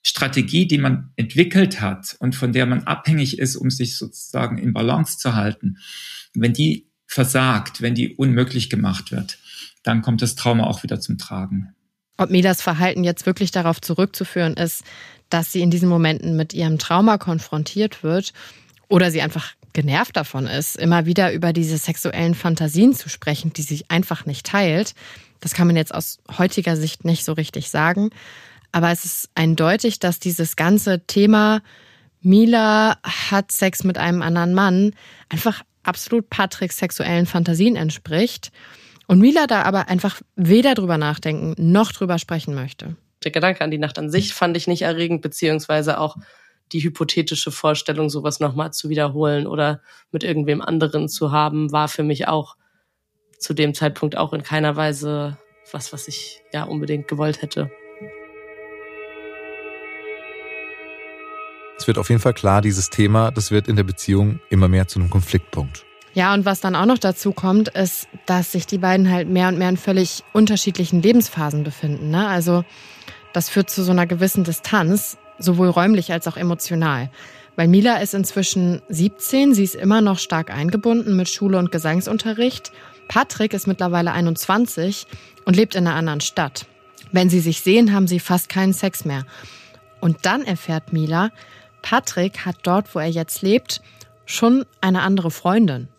[0.01, 4.73] Strategie, die man entwickelt hat und von der man abhängig ist, um sich sozusagen in
[4.73, 5.77] Balance zu halten,
[6.33, 9.37] wenn die versagt, wenn die unmöglich gemacht wird,
[9.83, 11.73] dann kommt das Trauma auch wieder zum Tragen.
[12.17, 14.83] Ob Milas Verhalten jetzt wirklich darauf zurückzuführen ist,
[15.29, 18.33] dass sie in diesen Momenten mit ihrem Trauma konfrontiert wird
[18.87, 23.61] oder sie einfach genervt davon ist, immer wieder über diese sexuellen Fantasien zu sprechen, die
[23.61, 24.95] sie einfach nicht teilt,
[25.39, 28.09] das kann man jetzt aus heutiger Sicht nicht so richtig sagen.
[28.71, 31.61] Aber es ist eindeutig, dass dieses ganze Thema
[32.21, 34.93] Mila hat Sex mit einem anderen Mann
[35.29, 38.51] einfach absolut Patricks sexuellen Fantasien entspricht.
[39.07, 42.97] Und Mila da aber einfach weder drüber nachdenken noch drüber sprechen möchte.
[43.23, 46.17] Der Gedanke an die Nacht an sich fand ich nicht erregend, beziehungsweise auch
[46.73, 49.81] die hypothetische Vorstellung, sowas nochmal zu wiederholen oder
[50.11, 52.57] mit irgendwem anderen zu haben, war für mich auch
[53.39, 55.37] zu dem Zeitpunkt auch in keiner Weise
[55.71, 57.71] was, was ich ja unbedingt gewollt hätte.
[61.77, 64.87] Es wird auf jeden Fall klar, dieses Thema, das wird in der Beziehung immer mehr
[64.87, 65.86] zu einem Konfliktpunkt.
[66.17, 69.49] Ja, und was dann auch noch dazu kommt, ist, dass sich die beiden halt mehr
[69.49, 72.09] und mehr in völlig unterschiedlichen Lebensphasen befinden.
[72.09, 72.27] Ne?
[72.27, 72.65] Also
[73.33, 77.11] das führt zu so einer gewissen Distanz, sowohl räumlich als auch emotional.
[77.55, 82.71] Weil Mila ist inzwischen 17, sie ist immer noch stark eingebunden mit Schule und Gesangsunterricht.
[83.09, 85.05] Patrick ist mittlerweile 21
[85.45, 86.65] und lebt in einer anderen Stadt.
[87.11, 89.27] Wenn sie sich sehen, haben sie fast keinen Sex mehr.
[90.01, 91.29] Und dann erfährt Mila,
[91.83, 93.83] Patrick hat dort, wo er jetzt lebt,
[94.25, 95.89] schon eine andere Freundin.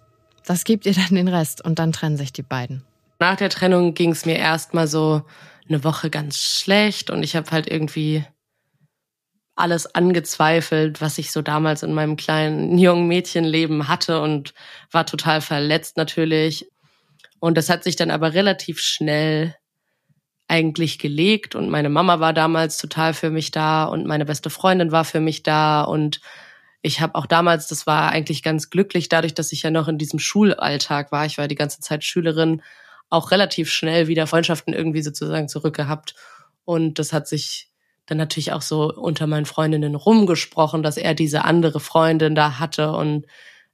[0.49, 2.82] Das gibt ihr dann den Rest und dann trennen sich die beiden.
[3.18, 5.20] Nach der Trennung ging es mir erstmal so
[5.68, 8.24] eine Woche ganz schlecht und ich habe halt irgendwie
[9.57, 14.55] alles angezweifelt, was ich so damals in meinem kleinen jungen Mädchenleben hatte und
[14.90, 16.66] war total verletzt natürlich.
[17.40, 19.55] Und das hat sich dann aber relativ schnell
[20.46, 24.92] eigentlich gelegt und meine Mama war damals total für mich da und meine beste Freundin
[24.92, 26.22] war für mich da und
[26.83, 29.99] ich habe auch damals, das war eigentlich ganz glücklich, dadurch, dass ich ja noch in
[29.99, 32.62] diesem Schulalltag war, ich war die ganze Zeit Schülerin,
[33.11, 36.14] auch relativ schnell wieder Freundschaften irgendwie sozusagen zurückgehabt.
[36.64, 37.70] Und das hat sich
[38.07, 42.93] dann natürlich auch so unter meinen Freundinnen rumgesprochen, dass er diese andere Freundin da hatte.
[42.93, 43.26] Und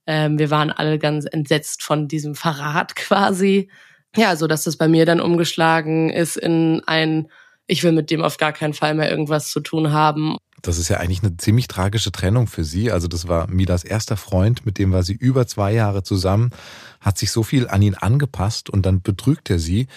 [0.06, 3.70] ähm, wir waren alle ganz entsetzt von diesem Verrat quasi.
[4.16, 7.28] Ja, so dass es bei mir dann umgeschlagen ist in ein,
[7.66, 10.36] ich will mit dem auf gar keinen Fall mehr irgendwas zu tun haben.
[10.62, 12.90] Das ist ja eigentlich eine ziemlich tragische Trennung für sie.
[12.90, 16.50] Also das war Milas erster Freund, mit dem war sie über zwei Jahre zusammen,
[17.00, 19.88] hat sich so viel an ihn angepasst und dann betrügt er sie.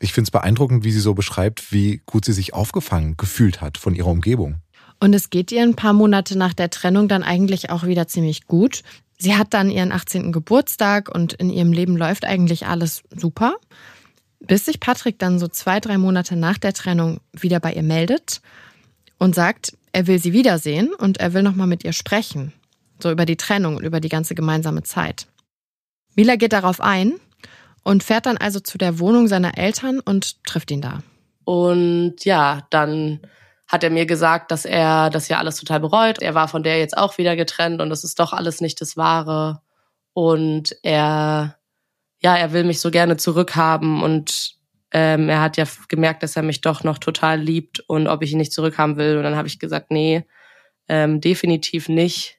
[0.00, 3.78] Ich finde es beeindruckend, wie sie so beschreibt, wie gut sie sich aufgefangen gefühlt hat
[3.78, 4.56] von ihrer Umgebung.
[5.00, 8.46] Und es geht ihr ein paar Monate nach der Trennung dann eigentlich auch wieder ziemlich
[8.46, 8.82] gut.
[9.18, 10.32] Sie hat dann ihren 18.
[10.32, 13.56] Geburtstag und in ihrem Leben läuft eigentlich alles super,
[14.40, 18.40] bis sich Patrick dann so zwei, drei Monate nach der Trennung wieder bei ihr meldet
[19.18, 22.52] und sagt, er will sie wiedersehen und er will nochmal mit ihr sprechen.
[23.02, 25.26] So über die Trennung und über die ganze gemeinsame Zeit.
[26.14, 27.14] Mila geht darauf ein
[27.84, 31.02] und fährt dann also zu der Wohnung seiner Eltern und trifft ihn da.
[31.44, 33.20] Und ja, dann
[33.68, 36.20] hat er mir gesagt, dass er das ja alles total bereut.
[36.20, 38.96] Er war von der jetzt auch wieder getrennt und das ist doch alles nicht das
[38.96, 39.60] Wahre.
[40.14, 41.57] Und er,
[42.20, 44.56] ja, er will mich so gerne zurückhaben und
[44.90, 48.32] ähm, er hat ja gemerkt, dass er mich doch noch total liebt und ob ich
[48.32, 49.18] ihn nicht zurückhaben will.
[49.18, 50.24] Und dann habe ich gesagt, nee,
[50.88, 52.38] ähm, definitiv nicht.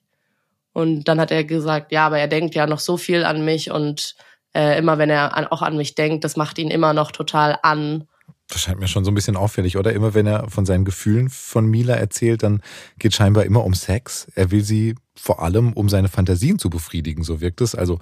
[0.73, 3.71] Und dann hat er gesagt, ja, aber er denkt ja noch so viel an mich
[3.71, 4.15] und
[4.53, 7.59] äh, immer wenn er an, auch an mich denkt, das macht ihn immer noch total
[7.61, 8.07] an.
[8.47, 9.93] Das scheint mir schon so ein bisschen auffällig, oder?
[9.93, 12.63] Immer wenn er von seinen Gefühlen von Mila erzählt, dann
[12.97, 14.27] geht scheinbar immer um Sex.
[14.33, 17.75] Er will sie vor allem, um seine Fantasien zu befriedigen, so wirkt es.
[17.75, 17.99] Also,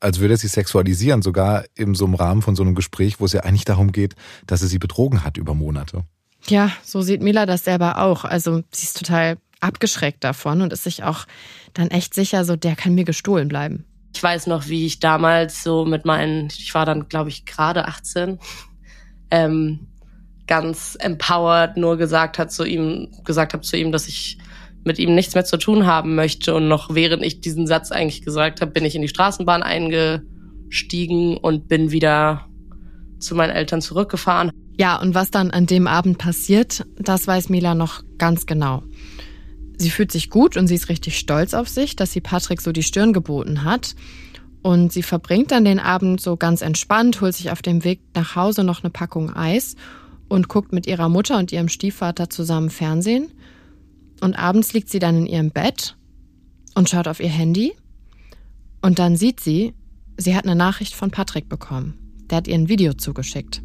[0.00, 3.24] als würde er sie sexualisieren, sogar in so einem Rahmen von so einem Gespräch, wo
[3.24, 4.14] es ja eigentlich darum geht,
[4.46, 6.04] dass er sie betrogen hat über Monate.
[6.46, 8.24] Ja, so sieht Mila das selber auch.
[8.24, 11.26] Also, sie ist total abgeschreckt davon und ist sich auch
[11.74, 13.84] dann echt sicher, so der kann mir gestohlen bleiben.
[14.14, 17.86] Ich weiß noch, wie ich damals so mit meinen, ich war dann, glaube ich, gerade
[17.86, 18.38] 18,
[19.30, 19.88] ähm,
[20.46, 24.38] ganz empowered nur gesagt hat zu ihm, gesagt habe zu ihm, dass ich
[24.88, 26.54] mit ihm nichts mehr zu tun haben möchte.
[26.54, 31.36] Und noch während ich diesen Satz eigentlich gesagt habe, bin ich in die Straßenbahn eingestiegen
[31.36, 32.48] und bin wieder
[33.20, 34.50] zu meinen Eltern zurückgefahren.
[34.76, 38.82] Ja, und was dann an dem Abend passiert, das weiß Mila noch ganz genau.
[39.76, 42.72] Sie fühlt sich gut und sie ist richtig stolz auf sich, dass sie Patrick so
[42.72, 43.94] die Stirn geboten hat.
[44.62, 48.34] Und sie verbringt dann den Abend so ganz entspannt, holt sich auf dem Weg nach
[48.34, 49.76] Hause noch eine Packung Eis
[50.28, 53.32] und guckt mit ihrer Mutter und ihrem Stiefvater zusammen Fernsehen.
[54.20, 55.96] Und abends liegt sie dann in ihrem Bett
[56.74, 57.72] und schaut auf ihr Handy.
[58.82, 59.74] Und dann sieht sie,
[60.16, 61.98] sie hat eine Nachricht von Patrick bekommen.
[62.30, 63.62] Der hat ihr ein Video zugeschickt.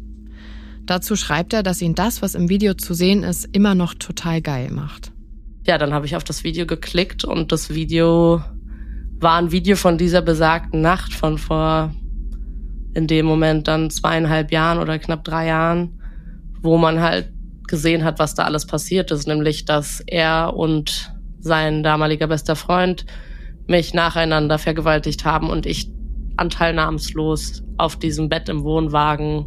[0.86, 4.42] Dazu schreibt er, dass ihn das, was im Video zu sehen ist, immer noch total
[4.42, 5.12] geil macht.
[5.66, 8.42] Ja, dann habe ich auf das Video geklickt und das Video
[9.18, 11.94] war ein Video von dieser besagten Nacht von vor
[12.92, 15.98] in dem Moment dann zweieinhalb Jahren oder knapp drei Jahren
[16.64, 17.28] wo man halt
[17.68, 23.04] gesehen hat, was da alles passiert ist, nämlich dass er und sein damaliger bester Freund
[23.66, 25.90] mich nacheinander vergewaltigt haben und ich
[26.36, 29.46] anteilnahmslos auf diesem Bett im Wohnwagen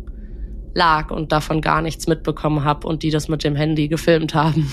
[0.73, 4.71] lag und davon gar nichts mitbekommen habe und die das mit dem Handy gefilmt haben.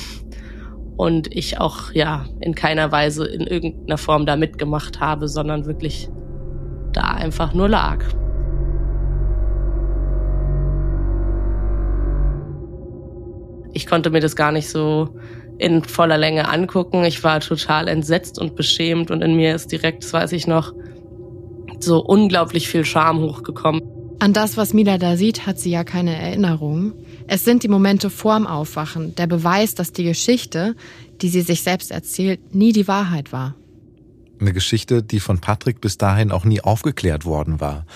[0.96, 6.08] Und ich auch ja in keiner Weise in irgendeiner Form da mitgemacht habe, sondern wirklich
[6.92, 8.04] da einfach nur lag.
[13.74, 15.14] Ich konnte mir das gar nicht so
[15.58, 17.04] in voller Länge angucken.
[17.04, 20.72] Ich war total entsetzt und beschämt und in mir ist direkt, das weiß ich noch,
[21.80, 23.82] so unglaublich viel Scham hochgekommen.
[24.20, 26.92] An das, was Mila da sieht, hat sie ja keine Erinnerung.
[27.26, 30.76] Es sind die Momente vorm Aufwachen, der Beweis, dass die Geschichte,
[31.20, 33.54] die sie sich selbst erzählt, nie die Wahrheit war.
[34.40, 37.86] Eine Geschichte, die von Patrick bis dahin auch nie aufgeklärt worden war.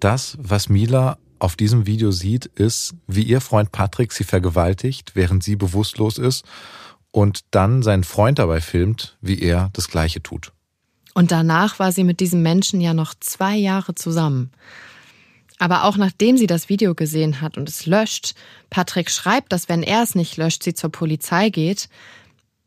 [0.00, 5.42] Das, was Mila auf diesem Video sieht, ist, wie ihr Freund Patrick sie vergewaltigt, während
[5.42, 6.44] sie bewusstlos ist
[7.10, 10.52] und dann seinen Freund dabei filmt, wie er das Gleiche tut.
[11.14, 14.50] Und danach war sie mit diesem Menschen ja noch zwei Jahre zusammen.
[15.58, 18.34] Aber auch nachdem sie das Video gesehen hat und es löscht,
[18.70, 21.88] Patrick schreibt, dass wenn er es nicht löscht, sie zur Polizei geht,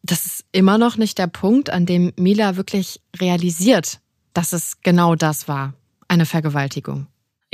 [0.03, 3.99] das ist immer noch nicht der Punkt, an dem Mila wirklich realisiert,
[4.33, 5.73] dass es genau das war,
[6.07, 7.07] eine Vergewaltigung.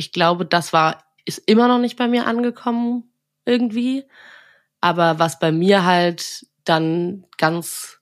[0.03, 3.09] Ich glaube, das war, ist immer noch nicht bei mir angekommen
[3.45, 4.03] irgendwie.
[4.81, 8.01] Aber was bei mir halt dann ganz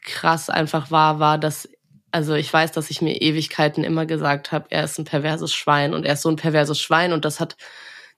[0.00, 1.68] krass einfach war, war, dass
[2.12, 5.92] also ich weiß, dass ich mir Ewigkeiten immer gesagt habe, er ist ein perverses Schwein
[5.92, 7.56] und er ist so ein perverses Schwein und das hat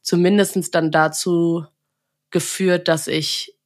[0.02, 1.64] zumindestens dann dazu
[2.30, 3.56] geführt, dass ich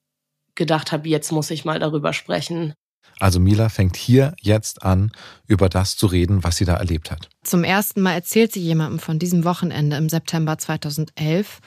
[0.55, 2.74] gedacht habe, jetzt muss ich mal darüber sprechen.
[3.21, 5.12] Also Mila fängt hier jetzt an,
[5.47, 7.29] über das zu reden, was sie da erlebt hat.
[7.45, 11.61] Zum ersten Mal erzählt sie jemandem von diesem Wochenende im September 2011,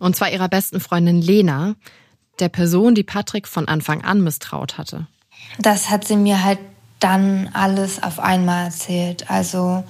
[0.00, 1.74] und zwar ihrer besten Freundin Lena,
[2.40, 5.06] der Person, die Patrick von Anfang an misstraut hatte.
[5.58, 6.58] Das hat sie mir halt
[7.00, 9.30] dann alles auf einmal erzählt.
[9.30, 9.84] Also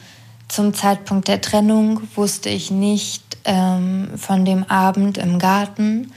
[0.49, 6.13] zum Zeitpunkt der Trennung wusste ich nicht ähm, von dem Abend im Garten,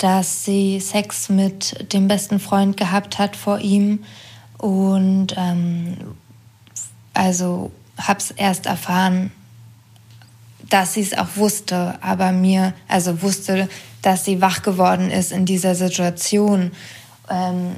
[0.00, 4.02] dass sie Sex mit dem besten Freund gehabt hat vor ihm.
[4.56, 5.96] Und ähm,
[7.12, 9.30] also habe es erst erfahren,
[10.70, 13.68] dass sie es auch wusste, aber mir, also wusste,
[14.00, 16.72] dass sie wach geworden ist in dieser Situation.
[17.28, 17.76] Ähm,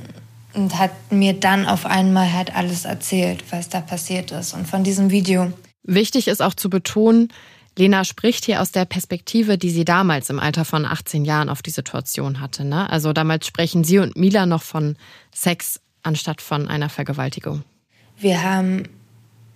[0.55, 4.85] und hat mir dann auf einmal halt alles erzählt, was da passiert ist und von
[4.85, 5.51] diesem Video.
[5.83, 7.33] Wichtig ist auch zu betonen,
[7.77, 11.63] Lena spricht hier aus der Perspektive, die sie damals im Alter von 18 Jahren auf
[11.63, 12.65] die Situation hatte.
[12.65, 12.89] Ne?
[12.91, 14.97] Also damals sprechen sie und Mila noch von
[15.35, 17.63] Sex anstatt von einer Vergewaltigung.
[18.19, 18.85] Wir haben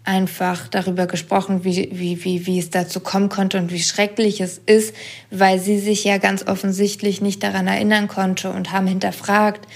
[0.04, 4.60] einfach darüber gesprochen, wie, wie, wie, wie es dazu kommen konnte und wie schrecklich es
[4.64, 4.94] ist,
[5.30, 9.66] weil sie sich ja ganz offensichtlich nicht daran erinnern konnte und haben hinterfragt,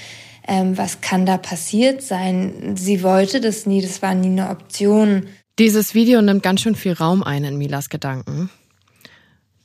[0.47, 2.76] ähm, was kann da passiert sein.
[2.76, 5.26] Sie wollte das nie, das war nie eine Option.
[5.61, 8.48] Dieses Video nimmt ganz schön viel Raum ein in Milas Gedanken.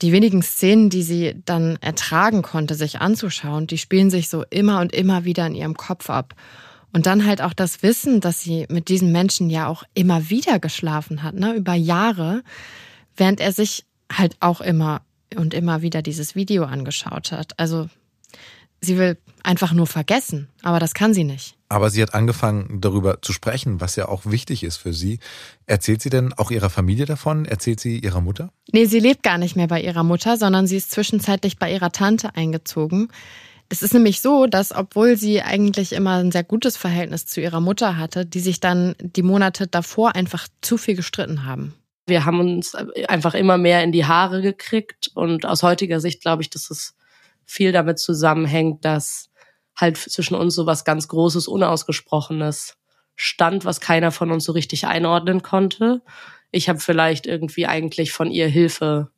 [0.01, 4.81] Die wenigen Szenen, die sie dann ertragen konnte, sich anzuschauen, die spielen sich so immer
[4.81, 6.35] und immer wieder in ihrem Kopf ab.
[6.91, 10.59] Und dann halt auch das Wissen, dass sie mit diesen Menschen ja auch immer wieder
[10.59, 12.43] geschlafen hat, ne, über Jahre,
[13.15, 15.01] während er sich halt auch immer
[15.37, 17.57] und immer wieder dieses Video angeschaut hat.
[17.57, 17.87] Also
[18.81, 21.54] Sie will einfach nur vergessen, aber das kann sie nicht.
[21.67, 25.19] Aber sie hat angefangen, darüber zu sprechen, was ja auch wichtig ist für sie.
[25.65, 27.45] Erzählt sie denn auch ihrer Familie davon?
[27.45, 28.51] Erzählt sie ihrer Mutter?
[28.71, 31.91] Nee, sie lebt gar nicht mehr bei ihrer Mutter, sondern sie ist zwischenzeitlich bei ihrer
[31.91, 33.09] Tante eingezogen.
[33.67, 37.61] Es ist nämlich so, dass obwohl sie eigentlich immer ein sehr gutes Verhältnis zu ihrer
[37.61, 41.73] Mutter hatte, die sich dann die Monate davor einfach zu viel gestritten haben.
[42.05, 42.75] Wir haben uns
[43.07, 46.93] einfach immer mehr in die Haare gekriegt und aus heutiger Sicht glaube ich, dass es
[47.45, 49.29] viel damit zusammenhängt, dass
[49.75, 52.77] halt zwischen uns so was ganz Großes, Unausgesprochenes
[53.15, 56.01] stand, was keiner von uns so richtig einordnen konnte.
[56.51, 59.09] Ich habe vielleicht irgendwie eigentlich von ihr Hilfe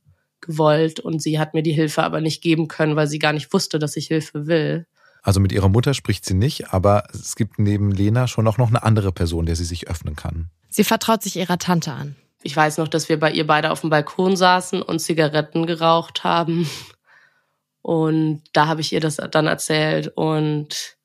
[0.41, 3.51] gewollt und sie hat mir die Hilfe aber nicht geben können, weil sie gar nicht
[3.53, 4.85] wusste, dass ich Hilfe will.
[5.23, 8.69] Also mit ihrer Mutter spricht sie nicht, aber es gibt neben Lena schon auch noch
[8.69, 10.49] eine andere Person, der sie sich öffnen kann.
[10.69, 12.15] Sie vertraut sich ihrer Tante an.
[12.43, 16.23] Ich weiß noch, dass wir bei ihr beide auf dem Balkon saßen und Zigaretten geraucht
[16.23, 16.69] haben
[17.87, 20.97] und da habe ich ihr das dann erzählt und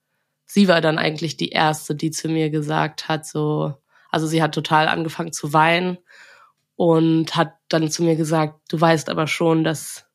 [0.47, 3.75] sie war dann eigentlich die erste, die zu mir gesagt hat, so,
[4.11, 5.99] also sie hat total angefangen zu weinen
[6.75, 10.07] und hat dann zu mir gesagt, du weißt aber schon, dass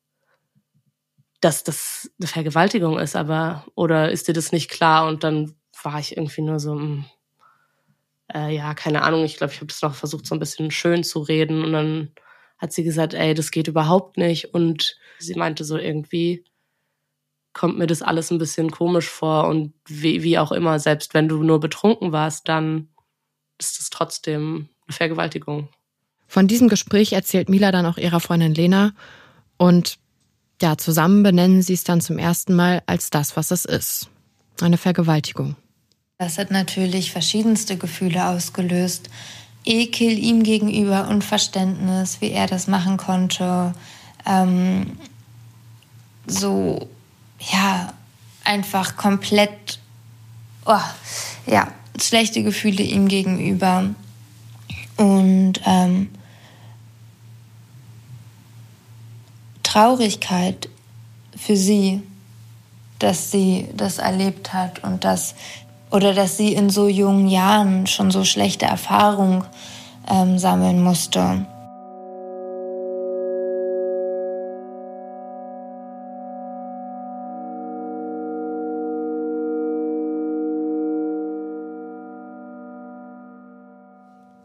[1.40, 5.08] dass das eine Vergewaltigung ist, aber oder ist dir das nicht klar?
[5.08, 7.06] Und dann war ich irgendwie nur so, hm,
[8.34, 9.24] äh, ja, keine Ahnung.
[9.24, 11.64] Ich glaube, ich habe das noch versucht, so ein bisschen schön zu reden.
[11.64, 12.12] Und dann
[12.58, 14.52] hat sie gesagt, ey, das geht überhaupt nicht.
[14.52, 16.44] Und sie meinte so irgendwie,
[17.58, 21.28] kommt mir das alles ein bisschen komisch vor und wie, wie auch immer, selbst wenn
[21.28, 22.88] du nur betrunken warst, dann
[23.58, 25.68] ist es trotzdem eine Vergewaltigung.
[26.28, 28.92] Von diesem Gespräch erzählt Mila dann auch ihrer Freundin Lena
[29.56, 29.98] und
[30.62, 34.08] ja, zusammen benennen sie es dann zum ersten Mal als das, was es ist.
[34.60, 35.56] Eine Vergewaltigung.
[36.18, 39.08] Das hat natürlich verschiedenste Gefühle ausgelöst.
[39.64, 43.72] Ekel ihm gegenüber, Unverständnis, wie er das machen konnte.
[44.26, 44.98] Ähm,
[46.26, 46.88] so
[47.38, 47.92] ja,
[48.44, 49.78] einfach komplett,
[50.66, 50.76] oh,
[51.46, 51.68] ja,
[52.00, 53.90] schlechte Gefühle ihm gegenüber.
[54.96, 56.10] Und ähm,
[59.62, 60.68] Traurigkeit
[61.36, 62.02] für sie,
[62.98, 65.34] dass sie das erlebt hat und dass
[65.90, 69.44] oder dass sie in so jungen Jahren schon so schlechte Erfahrungen
[70.08, 71.46] ähm, sammeln musste.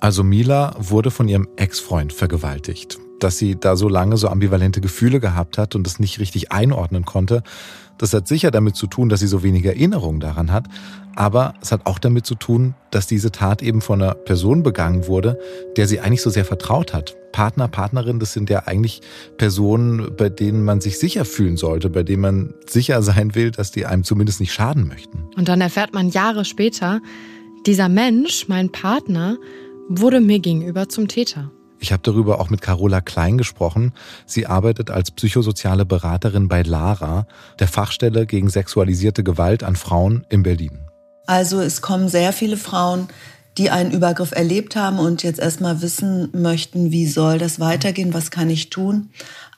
[0.04, 2.99] Also Mila wurde von ihrem Ex-Freund vergewaltigt.
[3.22, 7.06] Dass sie da so lange so ambivalente Gefühle gehabt hat und es nicht richtig einordnen
[7.06, 7.41] konnte,
[7.97, 10.66] das hat sicher damit zu tun, dass sie so wenig Erinnerung daran hat,
[11.16, 15.08] aber es hat auch damit zu tun, dass diese Tat eben von einer Person begangen
[15.08, 15.39] wurde,
[15.78, 17.16] der sie eigentlich so sehr vertraut hat.
[17.32, 18.99] Partner, Partnerin, das sind ja eigentlich
[19.38, 23.72] Personen, bei denen man sich sicher fühlen sollte, bei denen man sicher sein will, dass
[23.72, 25.30] die einem zumindest nicht schaden möchten.
[25.38, 26.99] Und dann erfährt man Jahre später,
[27.66, 29.38] dieser Mensch, mein Partner,
[30.00, 31.52] wurde mir gegenüber zum Täter.
[31.80, 33.91] Ich habe darüber auch mit Carola Klein gesprochen.
[34.26, 37.28] Sie arbeitet als psychosoziale Beraterin bei LARA,
[37.60, 40.80] der Fachstelle gegen sexualisierte Gewalt an Frauen in Berlin.
[41.26, 43.08] Also es kommen sehr viele Frauen,
[43.58, 48.32] die einen Übergriff erlebt haben und jetzt erstmal wissen möchten, wie soll das weitergehen, was
[48.32, 49.10] kann ich tun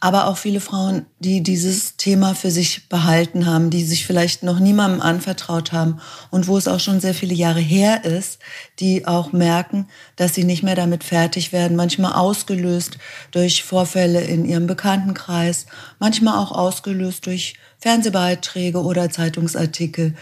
[0.06, 4.60] aber auch viele Frauen, die dieses Thema für sich behalten haben, die sich vielleicht noch
[4.60, 8.38] niemandem anvertraut haben und wo es auch schon sehr viele Jahre her ist,
[8.80, 13.00] die auch merken, dass sie nicht mehr damit fertig werden, manchmal ausgelöst
[13.32, 15.66] durch Vorfälle in ihrem Bekanntenkreis,
[15.98, 20.14] manchmal auch ausgelöst durch Fernsehbeiträge oder Zeitungsartikel.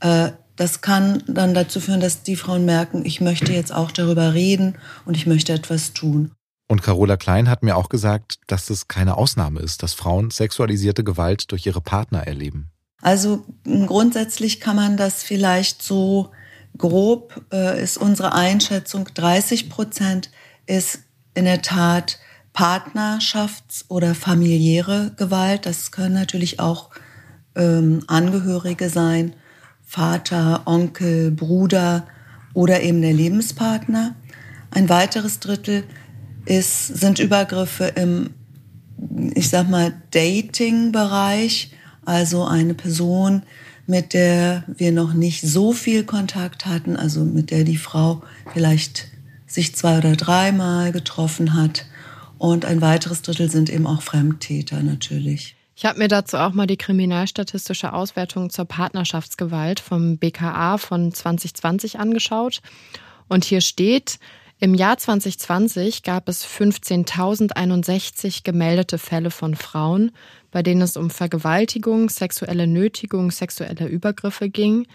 [0.00, 4.34] Äh, das kann dann dazu führen, dass die Frauen merken, ich möchte jetzt auch darüber
[4.34, 6.32] reden und ich möchte etwas tun.
[6.68, 11.04] Und Carola Klein hat mir auch gesagt, dass das keine Ausnahme ist, dass Frauen sexualisierte
[11.04, 12.70] Gewalt durch ihre Partner erleben.
[13.00, 16.32] Also grundsätzlich kann man das vielleicht so
[16.76, 20.30] grob, äh, ist unsere Einschätzung, 30 Prozent
[20.66, 21.00] ist
[21.34, 22.18] in der Tat
[22.52, 25.66] Partnerschafts- oder familiäre Gewalt.
[25.66, 26.90] Das können natürlich auch
[27.54, 29.34] ähm, Angehörige sein,
[29.88, 32.06] Vater, Onkel, Bruder
[32.52, 34.14] oder eben der Lebenspartner.
[34.70, 35.82] Ein weiteres Drittel
[36.44, 38.28] ist, sind Übergriffe im,
[39.34, 41.72] ich sag mal, Dating-Bereich.
[42.04, 43.44] Also eine Person,
[43.86, 48.22] mit der wir noch nicht so viel Kontakt hatten, also mit der die Frau
[48.52, 49.08] vielleicht
[49.46, 51.86] sich zwei oder dreimal getroffen hat.
[52.36, 55.57] Und ein weiteres Drittel sind eben auch Fremdtäter natürlich.
[55.80, 62.00] Ich habe mir dazu auch mal die kriminalstatistische Auswertung zur Partnerschaftsgewalt vom BKA von 2020
[62.00, 62.62] angeschaut.
[63.28, 64.18] Und hier steht,
[64.58, 70.10] im Jahr 2020 gab es 15.061 gemeldete Fälle von Frauen,
[70.50, 74.88] bei denen es um Vergewaltigung, sexuelle Nötigung, sexuelle Übergriffe ging.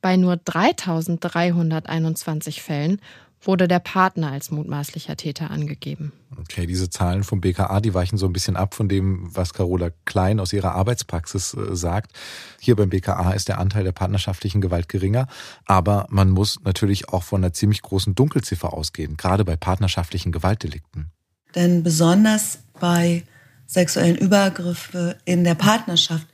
[0.00, 3.02] Bei nur 3.321 Fällen
[3.40, 6.12] wurde der Partner als mutmaßlicher Täter angegeben.
[6.36, 9.90] Okay, diese Zahlen vom BKA, die weichen so ein bisschen ab von dem, was Carola
[10.04, 12.12] Klein aus ihrer Arbeitspraxis äh, sagt.
[12.60, 15.26] Hier beim BKA ist der Anteil der partnerschaftlichen Gewalt geringer,
[15.64, 21.10] aber man muss natürlich auch von einer ziemlich großen Dunkelziffer ausgehen, gerade bei partnerschaftlichen Gewaltdelikten.
[21.54, 23.22] Denn besonders bei
[23.66, 26.26] sexuellen Übergriffen in der Partnerschaft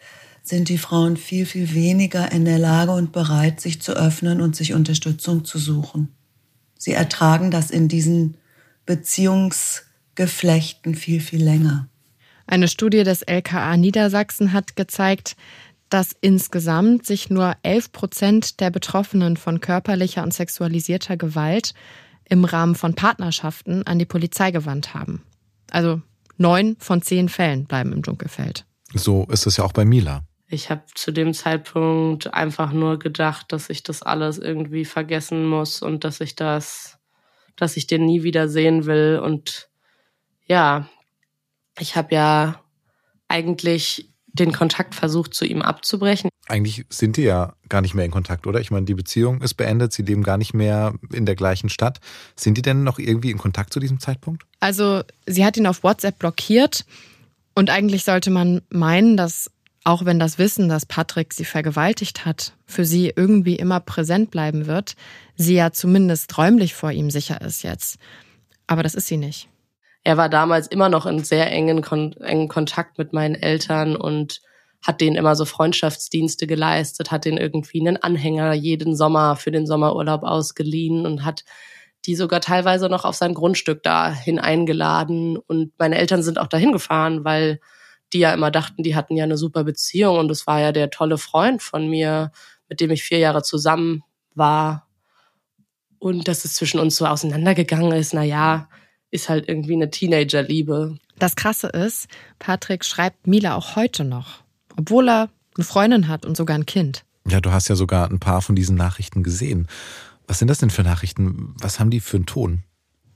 [0.43, 4.57] sind die Frauen viel, viel weniger in der Lage und bereit, sich zu öffnen und
[4.57, 6.09] sich Unterstützung zu suchen.
[6.83, 8.37] Sie ertragen das in diesen
[8.87, 11.87] Beziehungsgeflechten viel, viel länger.
[12.49, 15.37] Eine Studie des LKA Niedersachsen hat gezeigt,
[15.91, 21.73] dass insgesamt sich nur 11 Prozent der Betroffenen von körperlicher und sexualisierter Gewalt
[22.29, 25.23] im Rahmen von Partnerschaften an die Polizei gewandt haben.
[25.71, 26.03] Also
[26.37, 28.67] neun von zehn Fällen bleiben im Dunkelfeld.
[28.93, 30.25] So ist es ja auch bei Mila.
[30.53, 35.81] Ich habe zu dem Zeitpunkt einfach nur gedacht, dass ich das alles irgendwie vergessen muss
[35.81, 36.99] und dass ich das,
[37.57, 39.19] dass ich den nie wieder sehen will.
[39.25, 39.71] Und
[40.45, 40.87] ja,
[41.79, 42.61] ich habe ja
[43.29, 46.29] eigentlich den Kontakt versucht, zu ihm abzubrechen.
[46.49, 48.61] Eigentlich sind die ja gar nicht mehr in Kontakt, oder?
[48.61, 51.99] Ich meine, die Beziehung ist beendet, sie leben gar nicht mehr in der gleichen Stadt.
[52.37, 54.45] Sind die denn noch irgendwie in Kontakt zu diesem Zeitpunkt?
[54.61, 56.85] Also, sie hat ihn auf WhatsApp blockiert.
[57.55, 59.51] Und eigentlich sollte man meinen, dass
[59.85, 64.67] auch wenn das Wissen, dass Patrick sie vergewaltigt hat, für sie irgendwie immer präsent bleiben
[64.67, 64.95] wird,
[65.35, 67.99] sie ja zumindest räumlich vor ihm sicher ist jetzt.
[68.67, 69.49] Aber das ist sie nicht.
[70.05, 74.41] Er war damals immer noch in sehr engen, Kon engen Kontakt mit meinen Eltern und
[74.85, 79.67] hat denen immer so Freundschaftsdienste geleistet, hat denen irgendwie einen Anhänger jeden Sommer für den
[79.67, 81.45] Sommerurlaub ausgeliehen und hat
[82.05, 85.37] die sogar teilweise noch auf sein Grundstück dahin eingeladen.
[85.37, 87.61] Und meine Eltern sind auch dahin gefahren, weil
[88.13, 90.91] die ja immer dachten, die hatten ja eine super Beziehung und es war ja der
[90.91, 92.33] tolle Freund von mir,
[92.69, 94.03] mit dem ich vier Jahre zusammen
[94.35, 94.89] war.
[95.99, 98.69] Und dass es zwischen uns so auseinandergegangen ist, na ja,
[99.11, 100.97] ist halt irgendwie eine Teenagerliebe.
[101.19, 102.09] Das Krasse ist,
[102.39, 104.43] Patrick schreibt Mila auch heute noch,
[104.77, 107.05] obwohl er eine Freundin hat und sogar ein Kind.
[107.29, 109.69] Ja, du hast ja sogar ein paar von diesen Nachrichten gesehen.
[110.27, 111.55] Was sind das denn für Nachrichten?
[111.61, 112.65] Was haben die für einen Ton?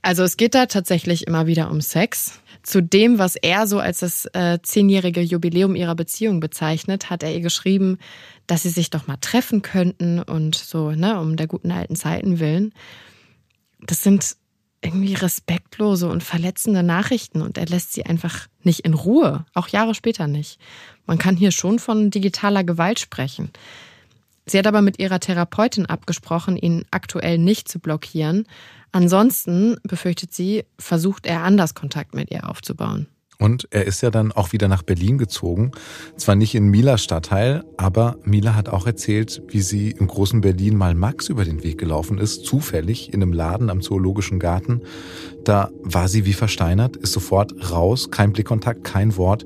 [0.01, 2.39] Also es geht da tatsächlich immer wieder um Sex.
[2.63, 7.33] Zu dem, was er so als das äh, zehnjährige Jubiläum ihrer Beziehung bezeichnet, hat er
[7.33, 7.97] ihr geschrieben,
[8.45, 12.39] dass sie sich doch mal treffen könnten und so, ne, um der guten alten Zeiten
[12.39, 12.73] willen.
[13.81, 14.35] Das sind
[14.81, 19.95] irgendwie respektlose und verletzende Nachrichten und er lässt sie einfach nicht in Ruhe, auch Jahre
[19.95, 20.59] später nicht.
[21.05, 23.51] Man kann hier schon von digitaler Gewalt sprechen.
[24.45, 28.47] Sie hat aber mit ihrer Therapeutin abgesprochen, ihn aktuell nicht zu blockieren.
[28.91, 33.07] Ansonsten, befürchtet sie, versucht er anders Kontakt mit ihr aufzubauen.
[33.39, 35.71] Und er ist ja dann auch wieder nach Berlin gezogen.
[36.15, 40.75] Zwar nicht in Milas Stadtteil, aber Mila hat auch erzählt, wie sie im großen Berlin
[40.75, 44.81] mal Max über den Weg gelaufen ist, zufällig in einem Laden am Zoologischen Garten.
[45.43, 49.45] Da war sie wie versteinert, ist sofort raus, kein Blickkontakt, kein Wort.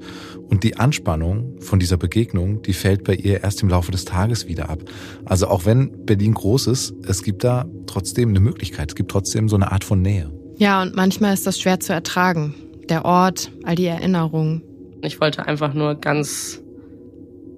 [0.50, 4.48] Und die Anspannung von dieser Begegnung, die fällt bei ihr erst im Laufe des Tages
[4.48, 4.80] wieder ab.
[5.26, 9.50] Also auch wenn Berlin groß ist, es gibt da trotzdem eine Möglichkeit, es gibt trotzdem
[9.50, 10.32] so eine Art von Nähe.
[10.58, 12.56] Ja, und manchmal ist das schwer zu ertragen
[12.90, 14.64] der Ort, all die Erinnerungen.
[15.02, 16.62] Ich wollte einfach nur ganz,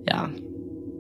[0.08, 0.30] ja,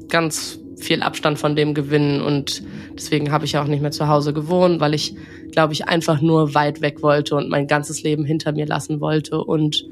[0.09, 2.63] ganz viel Abstand von dem gewinnen und
[2.93, 5.15] deswegen habe ich auch nicht mehr zu Hause gewohnt, weil ich,
[5.51, 9.43] glaube ich, einfach nur weit weg wollte und mein ganzes Leben hinter mir lassen wollte
[9.43, 9.85] und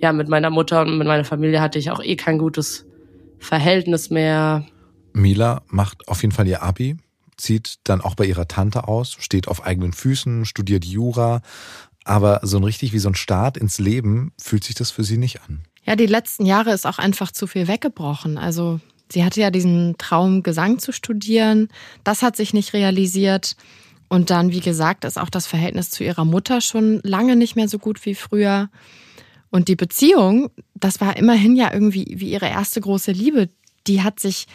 [0.00, 2.86] ja, mit meiner Mutter und mit meiner Familie hatte ich auch eh kein gutes
[3.38, 4.66] Verhältnis mehr.
[5.12, 6.96] Mila macht auf jeden Fall ihr Abi,
[7.36, 11.40] zieht dann auch bei ihrer Tante aus, steht auf eigenen Füßen, studiert Jura,
[12.04, 15.16] aber so ein richtig wie so ein Start ins Leben fühlt sich das für sie
[15.16, 15.62] nicht an.
[15.84, 18.38] Ja, die letzten Jahre ist auch einfach zu viel weggebrochen.
[18.38, 18.80] Also
[19.10, 21.68] sie hatte ja diesen Traum, Gesang zu studieren.
[22.04, 23.56] Das hat sich nicht realisiert.
[24.08, 27.68] Und dann, wie gesagt, ist auch das Verhältnis zu ihrer Mutter schon lange nicht mehr
[27.68, 28.70] so gut wie früher.
[29.50, 33.48] Und die Beziehung, das war immerhin ja irgendwie wie ihre erste große Liebe,
[33.86, 34.46] die hat sich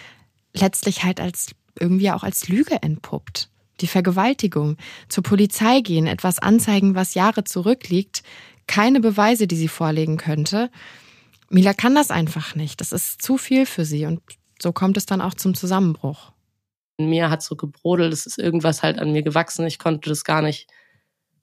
[0.53, 3.49] letztlich halt als irgendwie auch als Lüge entpuppt
[3.81, 4.77] die Vergewaltigung,
[5.07, 8.23] zur Polizei gehen, etwas anzeigen, was Jahre zurückliegt,
[8.67, 10.69] keine Beweise, die sie vorlegen könnte.
[11.49, 12.81] Mila kann das einfach nicht.
[12.81, 14.21] Das ist zu viel für sie und
[14.61, 16.31] so kommt es dann auch zum Zusammenbruch.
[16.97, 19.65] In mir hat so gebrodelt, es ist irgendwas halt an mir gewachsen.
[19.65, 20.67] Ich konnte das gar nicht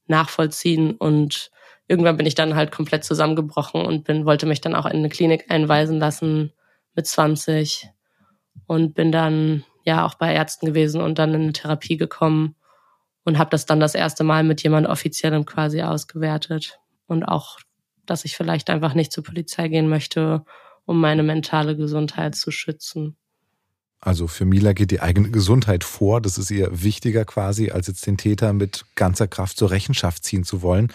[0.06, 1.50] nachvollziehen und
[1.88, 5.08] irgendwann bin ich dann halt komplett zusammengebrochen und bin, wollte mich dann auch in eine
[5.08, 6.52] Klinik einweisen lassen
[6.94, 7.88] mit 20
[8.66, 12.56] und bin dann ja auch bei Ärzten gewesen und dann in eine Therapie gekommen
[13.24, 17.58] und habe das dann das erste Mal mit jemand offiziellem quasi ausgewertet und auch,
[18.04, 20.44] dass ich vielleicht einfach nicht zur Polizei gehen möchte,
[20.84, 23.16] um meine mentale Gesundheit zu schützen.
[24.00, 26.20] Also für Mila geht die eigene Gesundheit vor.
[26.20, 30.44] Das ist ihr wichtiger quasi, als jetzt den Täter mit ganzer Kraft zur Rechenschaft ziehen
[30.44, 30.92] zu wollen.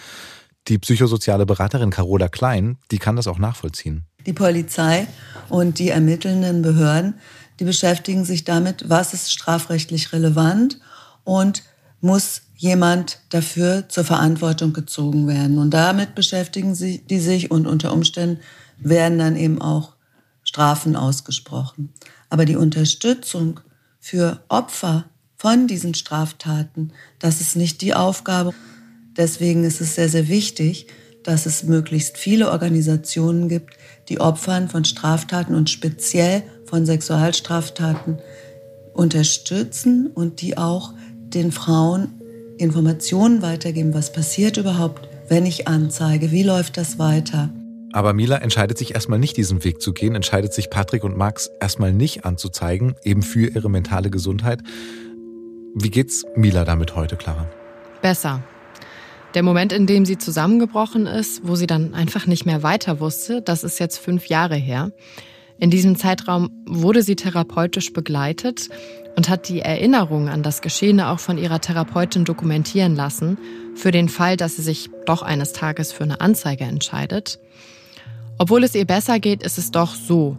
[0.67, 4.05] Die psychosoziale Beraterin Carola Klein, die kann das auch nachvollziehen.
[4.25, 5.07] Die Polizei
[5.49, 7.15] und die ermittelnden Behörden
[7.61, 10.79] die beschäftigen sich damit, was ist strafrechtlich relevant
[11.23, 11.61] und
[11.99, 15.59] muss jemand dafür zur Verantwortung gezogen werden.
[15.59, 18.39] Und damit beschäftigen sie die sich und unter Umständen
[18.79, 19.93] werden dann eben auch
[20.41, 21.93] Strafen ausgesprochen.
[22.31, 23.59] Aber die Unterstützung
[23.99, 25.05] für Opfer
[25.37, 28.55] von diesen Straftaten, das ist nicht die Aufgabe.
[29.15, 30.87] Deswegen ist es sehr, sehr wichtig,
[31.23, 33.75] dass es möglichst viele Organisationen gibt,
[34.09, 36.41] die Opfern von Straftaten und speziell
[36.71, 38.19] von Sexualstraftaten
[38.93, 40.93] unterstützen und die auch
[41.33, 42.13] den Frauen
[42.57, 47.49] Informationen weitergeben, was passiert überhaupt, wenn ich anzeige, wie läuft das weiter.
[47.91, 51.49] Aber Mila entscheidet sich erstmal nicht, diesen Weg zu gehen, entscheidet sich Patrick und Max
[51.59, 54.61] erstmal nicht anzuzeigen, eben für ihre mentale Gesundheit.
[55.75, 57.47] Wie geht's Mila damit heute, Clara?
[58.01, 58.43] Besser.
[59.33, 63.41] Der Moment, in dem sie zusammengebrochen ist, wo sie dann einfach nicht mehr weiter wusste,
[63.41, 64.91] das ist jetzt fünf Jahre her.
[65.61, 68.69] In diesem Zeitraum wurde sie therapeutisch begleitet
[69.15, 73.37] und hat die Erinnerung an das Geschehene auch von ihrer Therapeutin dokumentieren lassen,
[73.75, 77.39] für den Fall, dass sie sich doch eines Tages für eine Anzeige entscheidet.
[78.39, 80.35] Obwohl es ihr besser geht, ist es doch so.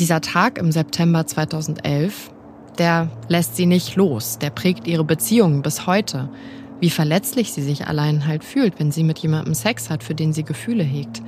[0.00, 2.32] Dieser Tag im September 2011,
[2.76, 6.28] der lässt sie nicht los, der prägt ihre Beziehungen bis heute.
[6.80, 10.32] Wie verletzlich sie sich allein halt fühlt, wenn sie mit jemandem Sex hat, für den
[10.32, 11.22] sie Gefühle hegt.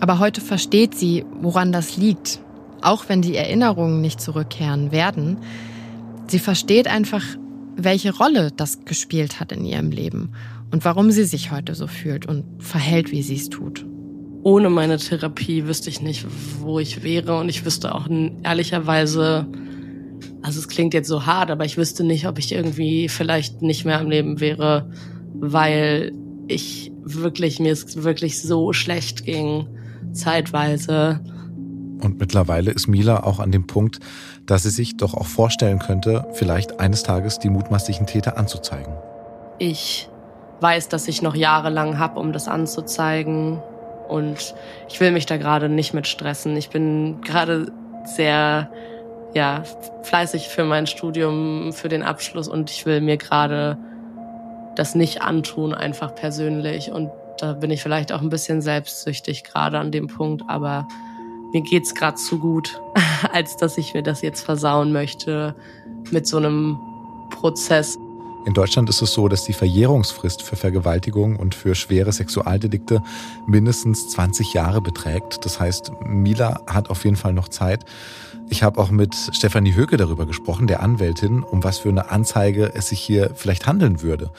[0.00, 2.40] Aber heute versteht sie, woran das liegt.
[2.82, 5.38] Auch wenn die Erinnerungen nicht zurückkehren werden.
[6.28, 7.24] Sie versteht einfach,
[7.76, 10.32] welche Rolle das gespielt hat in ihrem Leben
[10.70, 13.86] und warum sie sich heute so fühlt und verhält, wie sie es tut.
[14.42, 16.26] Ohne meine Therapie wüsste ich nicht,
[16.60, 18.08] wo ich wäre und ich wüsste auch
[18.42, 19.46] ehrlicherweise,
[20.42, 23.84] also es klingt jetzt so hart, aber ich wüsste nicht, ob ich irgendwie vielleicht nicht
[23.84, 24.90] mehr am Leben wäre,
[25.34, 26.12] weil
[26.46, 29.66] ich wirklich, mir es wirklich so schlecht ging
[30.12, 31.20] zeitweise.
[32.02, 33.98] Und mittlerweile ist Mila auch an dem Punkt,
[34.46, 38.92] dass sie sich doch auch vorstellen könnte, vielleicht eines Tages die mutmaßlichen Täter anzuzeigen.
[39.58, 40.08] Ich
[40.60, 43.60] weiß, dass ich noch jahrelang habe, um das anzuzeigen.
[44.08, 44.54] Und
[44.88, 46.56] ich will mich da gerade nicht mit stressen.
[46.56, 47.72] Ich bin gerade
[48.04, 48.70] sehr
[49.34, 49.62] ja,
[50.02, 53.76] fleißig für mein Studium, für den Abschluss und ich will mir gerade
[54.74, 56.90] das nicht antun, einfach persönlich.
[56.90, 60.86] Und da bin ich vielleicht auch ein bisschen selbstsüchtig gerade an dem Punkt, aber
[61.52, 62.80] mir geht's gerade zu gut,
[63.32, 65.54] als dass ich mir das jetzt versauen möchte
[66.10, 66.78] mit so einem
[67.30, 67.98] Prozess.
[68.44, 73.02] In Deutschland ist es so, dass die Verjährungsfrist für Vergewaltigung und für schwere Sexualdelikte
[73.46, 75.44] mindestens 20 Jahre beträgt.
[75.44, 77.84] Das heißt, Mila hat auf jeden Fall noch Zeit.
[78.48, 82.72] Ich habe auch mit Stefanie Höke darüber gesprochen, der Anwältin, um was für eine Anzeige
[82.74, 84.30] es sich hier vielleicht handeln würde.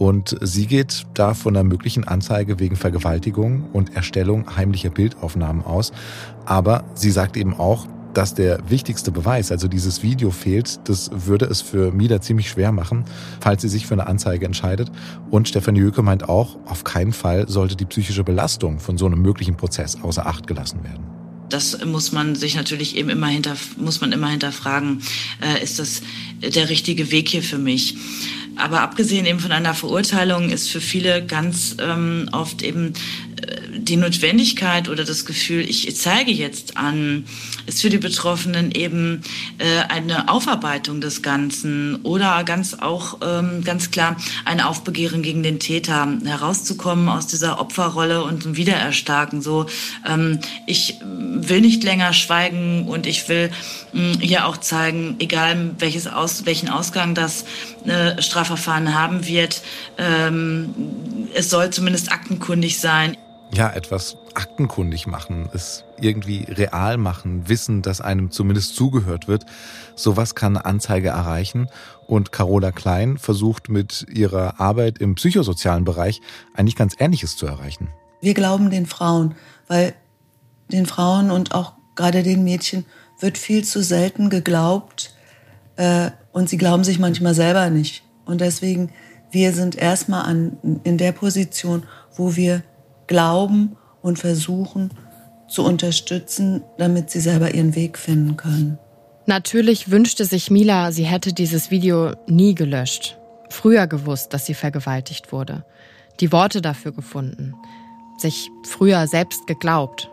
[0.00, 5.92] Und sie geht da von einer möglichen Anzeige wegen Vergewaltigung und Erstellung heimlicher Bildaufnahmen aus.
[6.46, 11.44] Aber sie sagt eben auch, dass der wichtigste Beweis, also dieses Video fehlt, das würde
[11.44, 13.04] es für Mila ziemlich schwer machen,
[13.42, 14.90] falls sie sich für eine Anzeige entscheidet.
[15.30, 19.20] Und Stefanie Jöke meint auch, auf keinen Fall sollte die psychische Belastung von so einem
[19.20, 21.04] möglichen Prozess außer Acht gelassen werden.
[21.50, 25.02] Das muss man sich natürlich eben immer hinter, muss man immer hinterfragen,
[25.42, 26.00] äh, ist das
[26.40, 27.96] der richtige Weg hier für mich?
[28.56, 32.92] Aber abgesehen eben von einer Verurteilung ist für viele ganz ähm, oft eben
[33.76, 37.24] die Notwendigkeit oder das Gefühl, ich zeige jetzt an,
[37.66, 39.22] ist für die Betroffenen eben
[39.58, 45.58] äh, eine Aufarbeitung des Ganzen oder ganz auch ähm, ganz klar ein Aufbegehren gegen den
[45.58, 49.42] Täter, herauszukommen aus dieser Opferrolle und ein Wiedererstarken.
[49.42, 49.66] So,
[50.06, 53.50] ähm, ich will nicht länger schweigen und ich will
[53.92, 57.44] mh, hier auch zeigen, egal welches aus, welchen Ausgang das
[57.84, 59.62] äh, Strafverfahren haben wird,
[59.98, 60.74] ähm,
[61.34, 63.16] es soll zumindest aktenkundig sein
[63.52, 69.44] ja, etwas aktenkundig machen, es irgendwie real machen, wissen, dass einem zumindest zugehört wird.
[69.96, 71.68] Sowas kann eine Anzeige erreichen.
[72.06, 76.20] Und Carola Klein versucht mit ihrer Arbeit im psychosozialen Bereich
[76.54, 77.88] eigentlich ganz Ähnliches zu erreichen.
[78.20, 79.34] Wir glauben den Frauen,
[79.66, 79.94] weil
[80.68, 82.84] den Frauen und auch gerade den Mädchen
[83.18, 85.14] wird viel zu selten geglaubt
[85.76, 88.04] äh, und sie glauben sich manchmal selber nicht.
[88.24, 88.90] Und deswegen,
[89.30, 91.84] wir sind erstmal an, in der Position,
[92.16, 92.62] wo wir
[93.10, 94.90] glauben und versuchen
[95.48, 98.78] zu unterstützen, damit sie selber ihren Weg finden können.
[99.26, 103.18] Natürlich wünschte sich Mila, sie hätte dieses Video nie gelöscht.
[103.50, 105.64] Früher gewusst, dass sie vergewaltigt wurde.
[106.20, 107.54] Die Worte dafür gefunden.
[108.16, 110.08] Sich früher selbst geglaubt.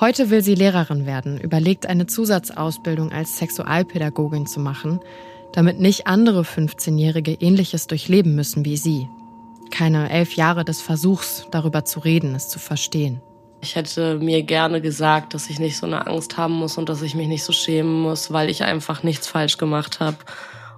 [0.00, 4.98] Heute will sie Lehrerin werden, überlegt eine Zusatzausbildung als Sexualpädagogin zu machen,
[5.52, 9.06] damit nicht andere 15-Jährige ähnliches durchleben müssen wie sie
[9.74, 13.20] keine elf Jahre des Versuchs, darüber zu reden, es zu verstehen.
[13.60, 17.02] Ich hätte mir gerne gesagt, dass ich nicht so eine Angst haben muss und dass
[17.02, 20.18] ich mich nicht so schämen muss, weil ich einfach nichts falsch gemacht habe.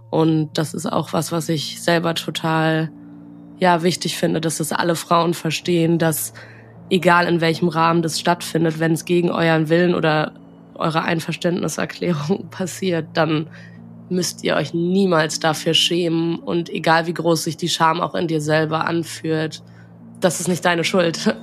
[0.08, 2.90] Und das ist auch was, was ich selber total
[3.58, 6.32] ja wichtig finde, dass es alle Frauen verstehen, dass
[6.88, 10.32] egal in welchem Rahmen das stattfindet, wenn es gegen euren Willen oder
[10.74, 13.48] eure Einverständniserklärung passiert, dann
[14.08, 18.28] müsst ihr euch niemals dafür schämen und egal wie groß sich die Scham auch in
[18.28, 19.62] dir selber anführt,
[20.20, 21.36] das ist nicht deine Schuld.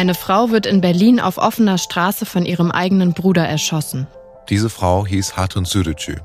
[0.00, 4.06] Eine Frau wird in Berlin auf offener Straße von ihrem eigenen Bruder erschossen.
[4.48, 6.16] Diese Frau hieß Hatun Sürücü.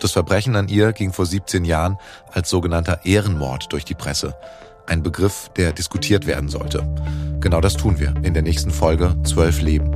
[0.00, 1.98] Das Verbrechen an ihr ging vor 17 Jahren
[2.32, 4.34] als sogenannter Ehrenmord durch die Presse.
[4.88, 6.82] Ein Begriff, der diskutiert werden sollte.
[7.38, 9.92] Genau das tun wir in der nächsten Folge Zwölf Leben.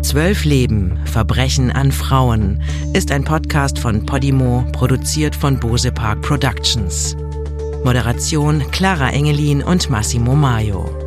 [0.00, 2.62] Zwölf Leben, Verbrechen an Frauen
[2.94, 7.14] ist ein Podcast von Podimo, produziert von Bose Park Productions.
[7.84, 10.99] Moderation Clara Engelin und Massimo Maio.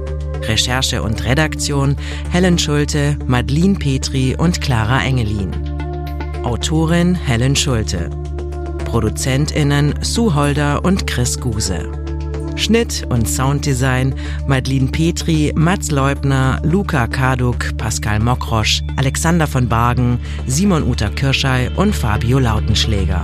[0.47, 1.95] Recherche und Redaktion
[2.31, 5.51] Helen Schulte, Madeline Petri und Clara Engelin.
[6.43, 8.09] Autorin Helen Schulte.
[8.85, 11.89] ProduzentInnen Sue Holder und Chris Guse.
[12.55, 14.13] Schnitt und Sounddesign
[14.47, 21.95] Madeline Petri, Mats Leubner, Luca Karduk, Pascal Mokrosch, Alexander von Bargen, Simon Uta Kirschei und
[21.95, 23.23] Fabio Lautenschläger.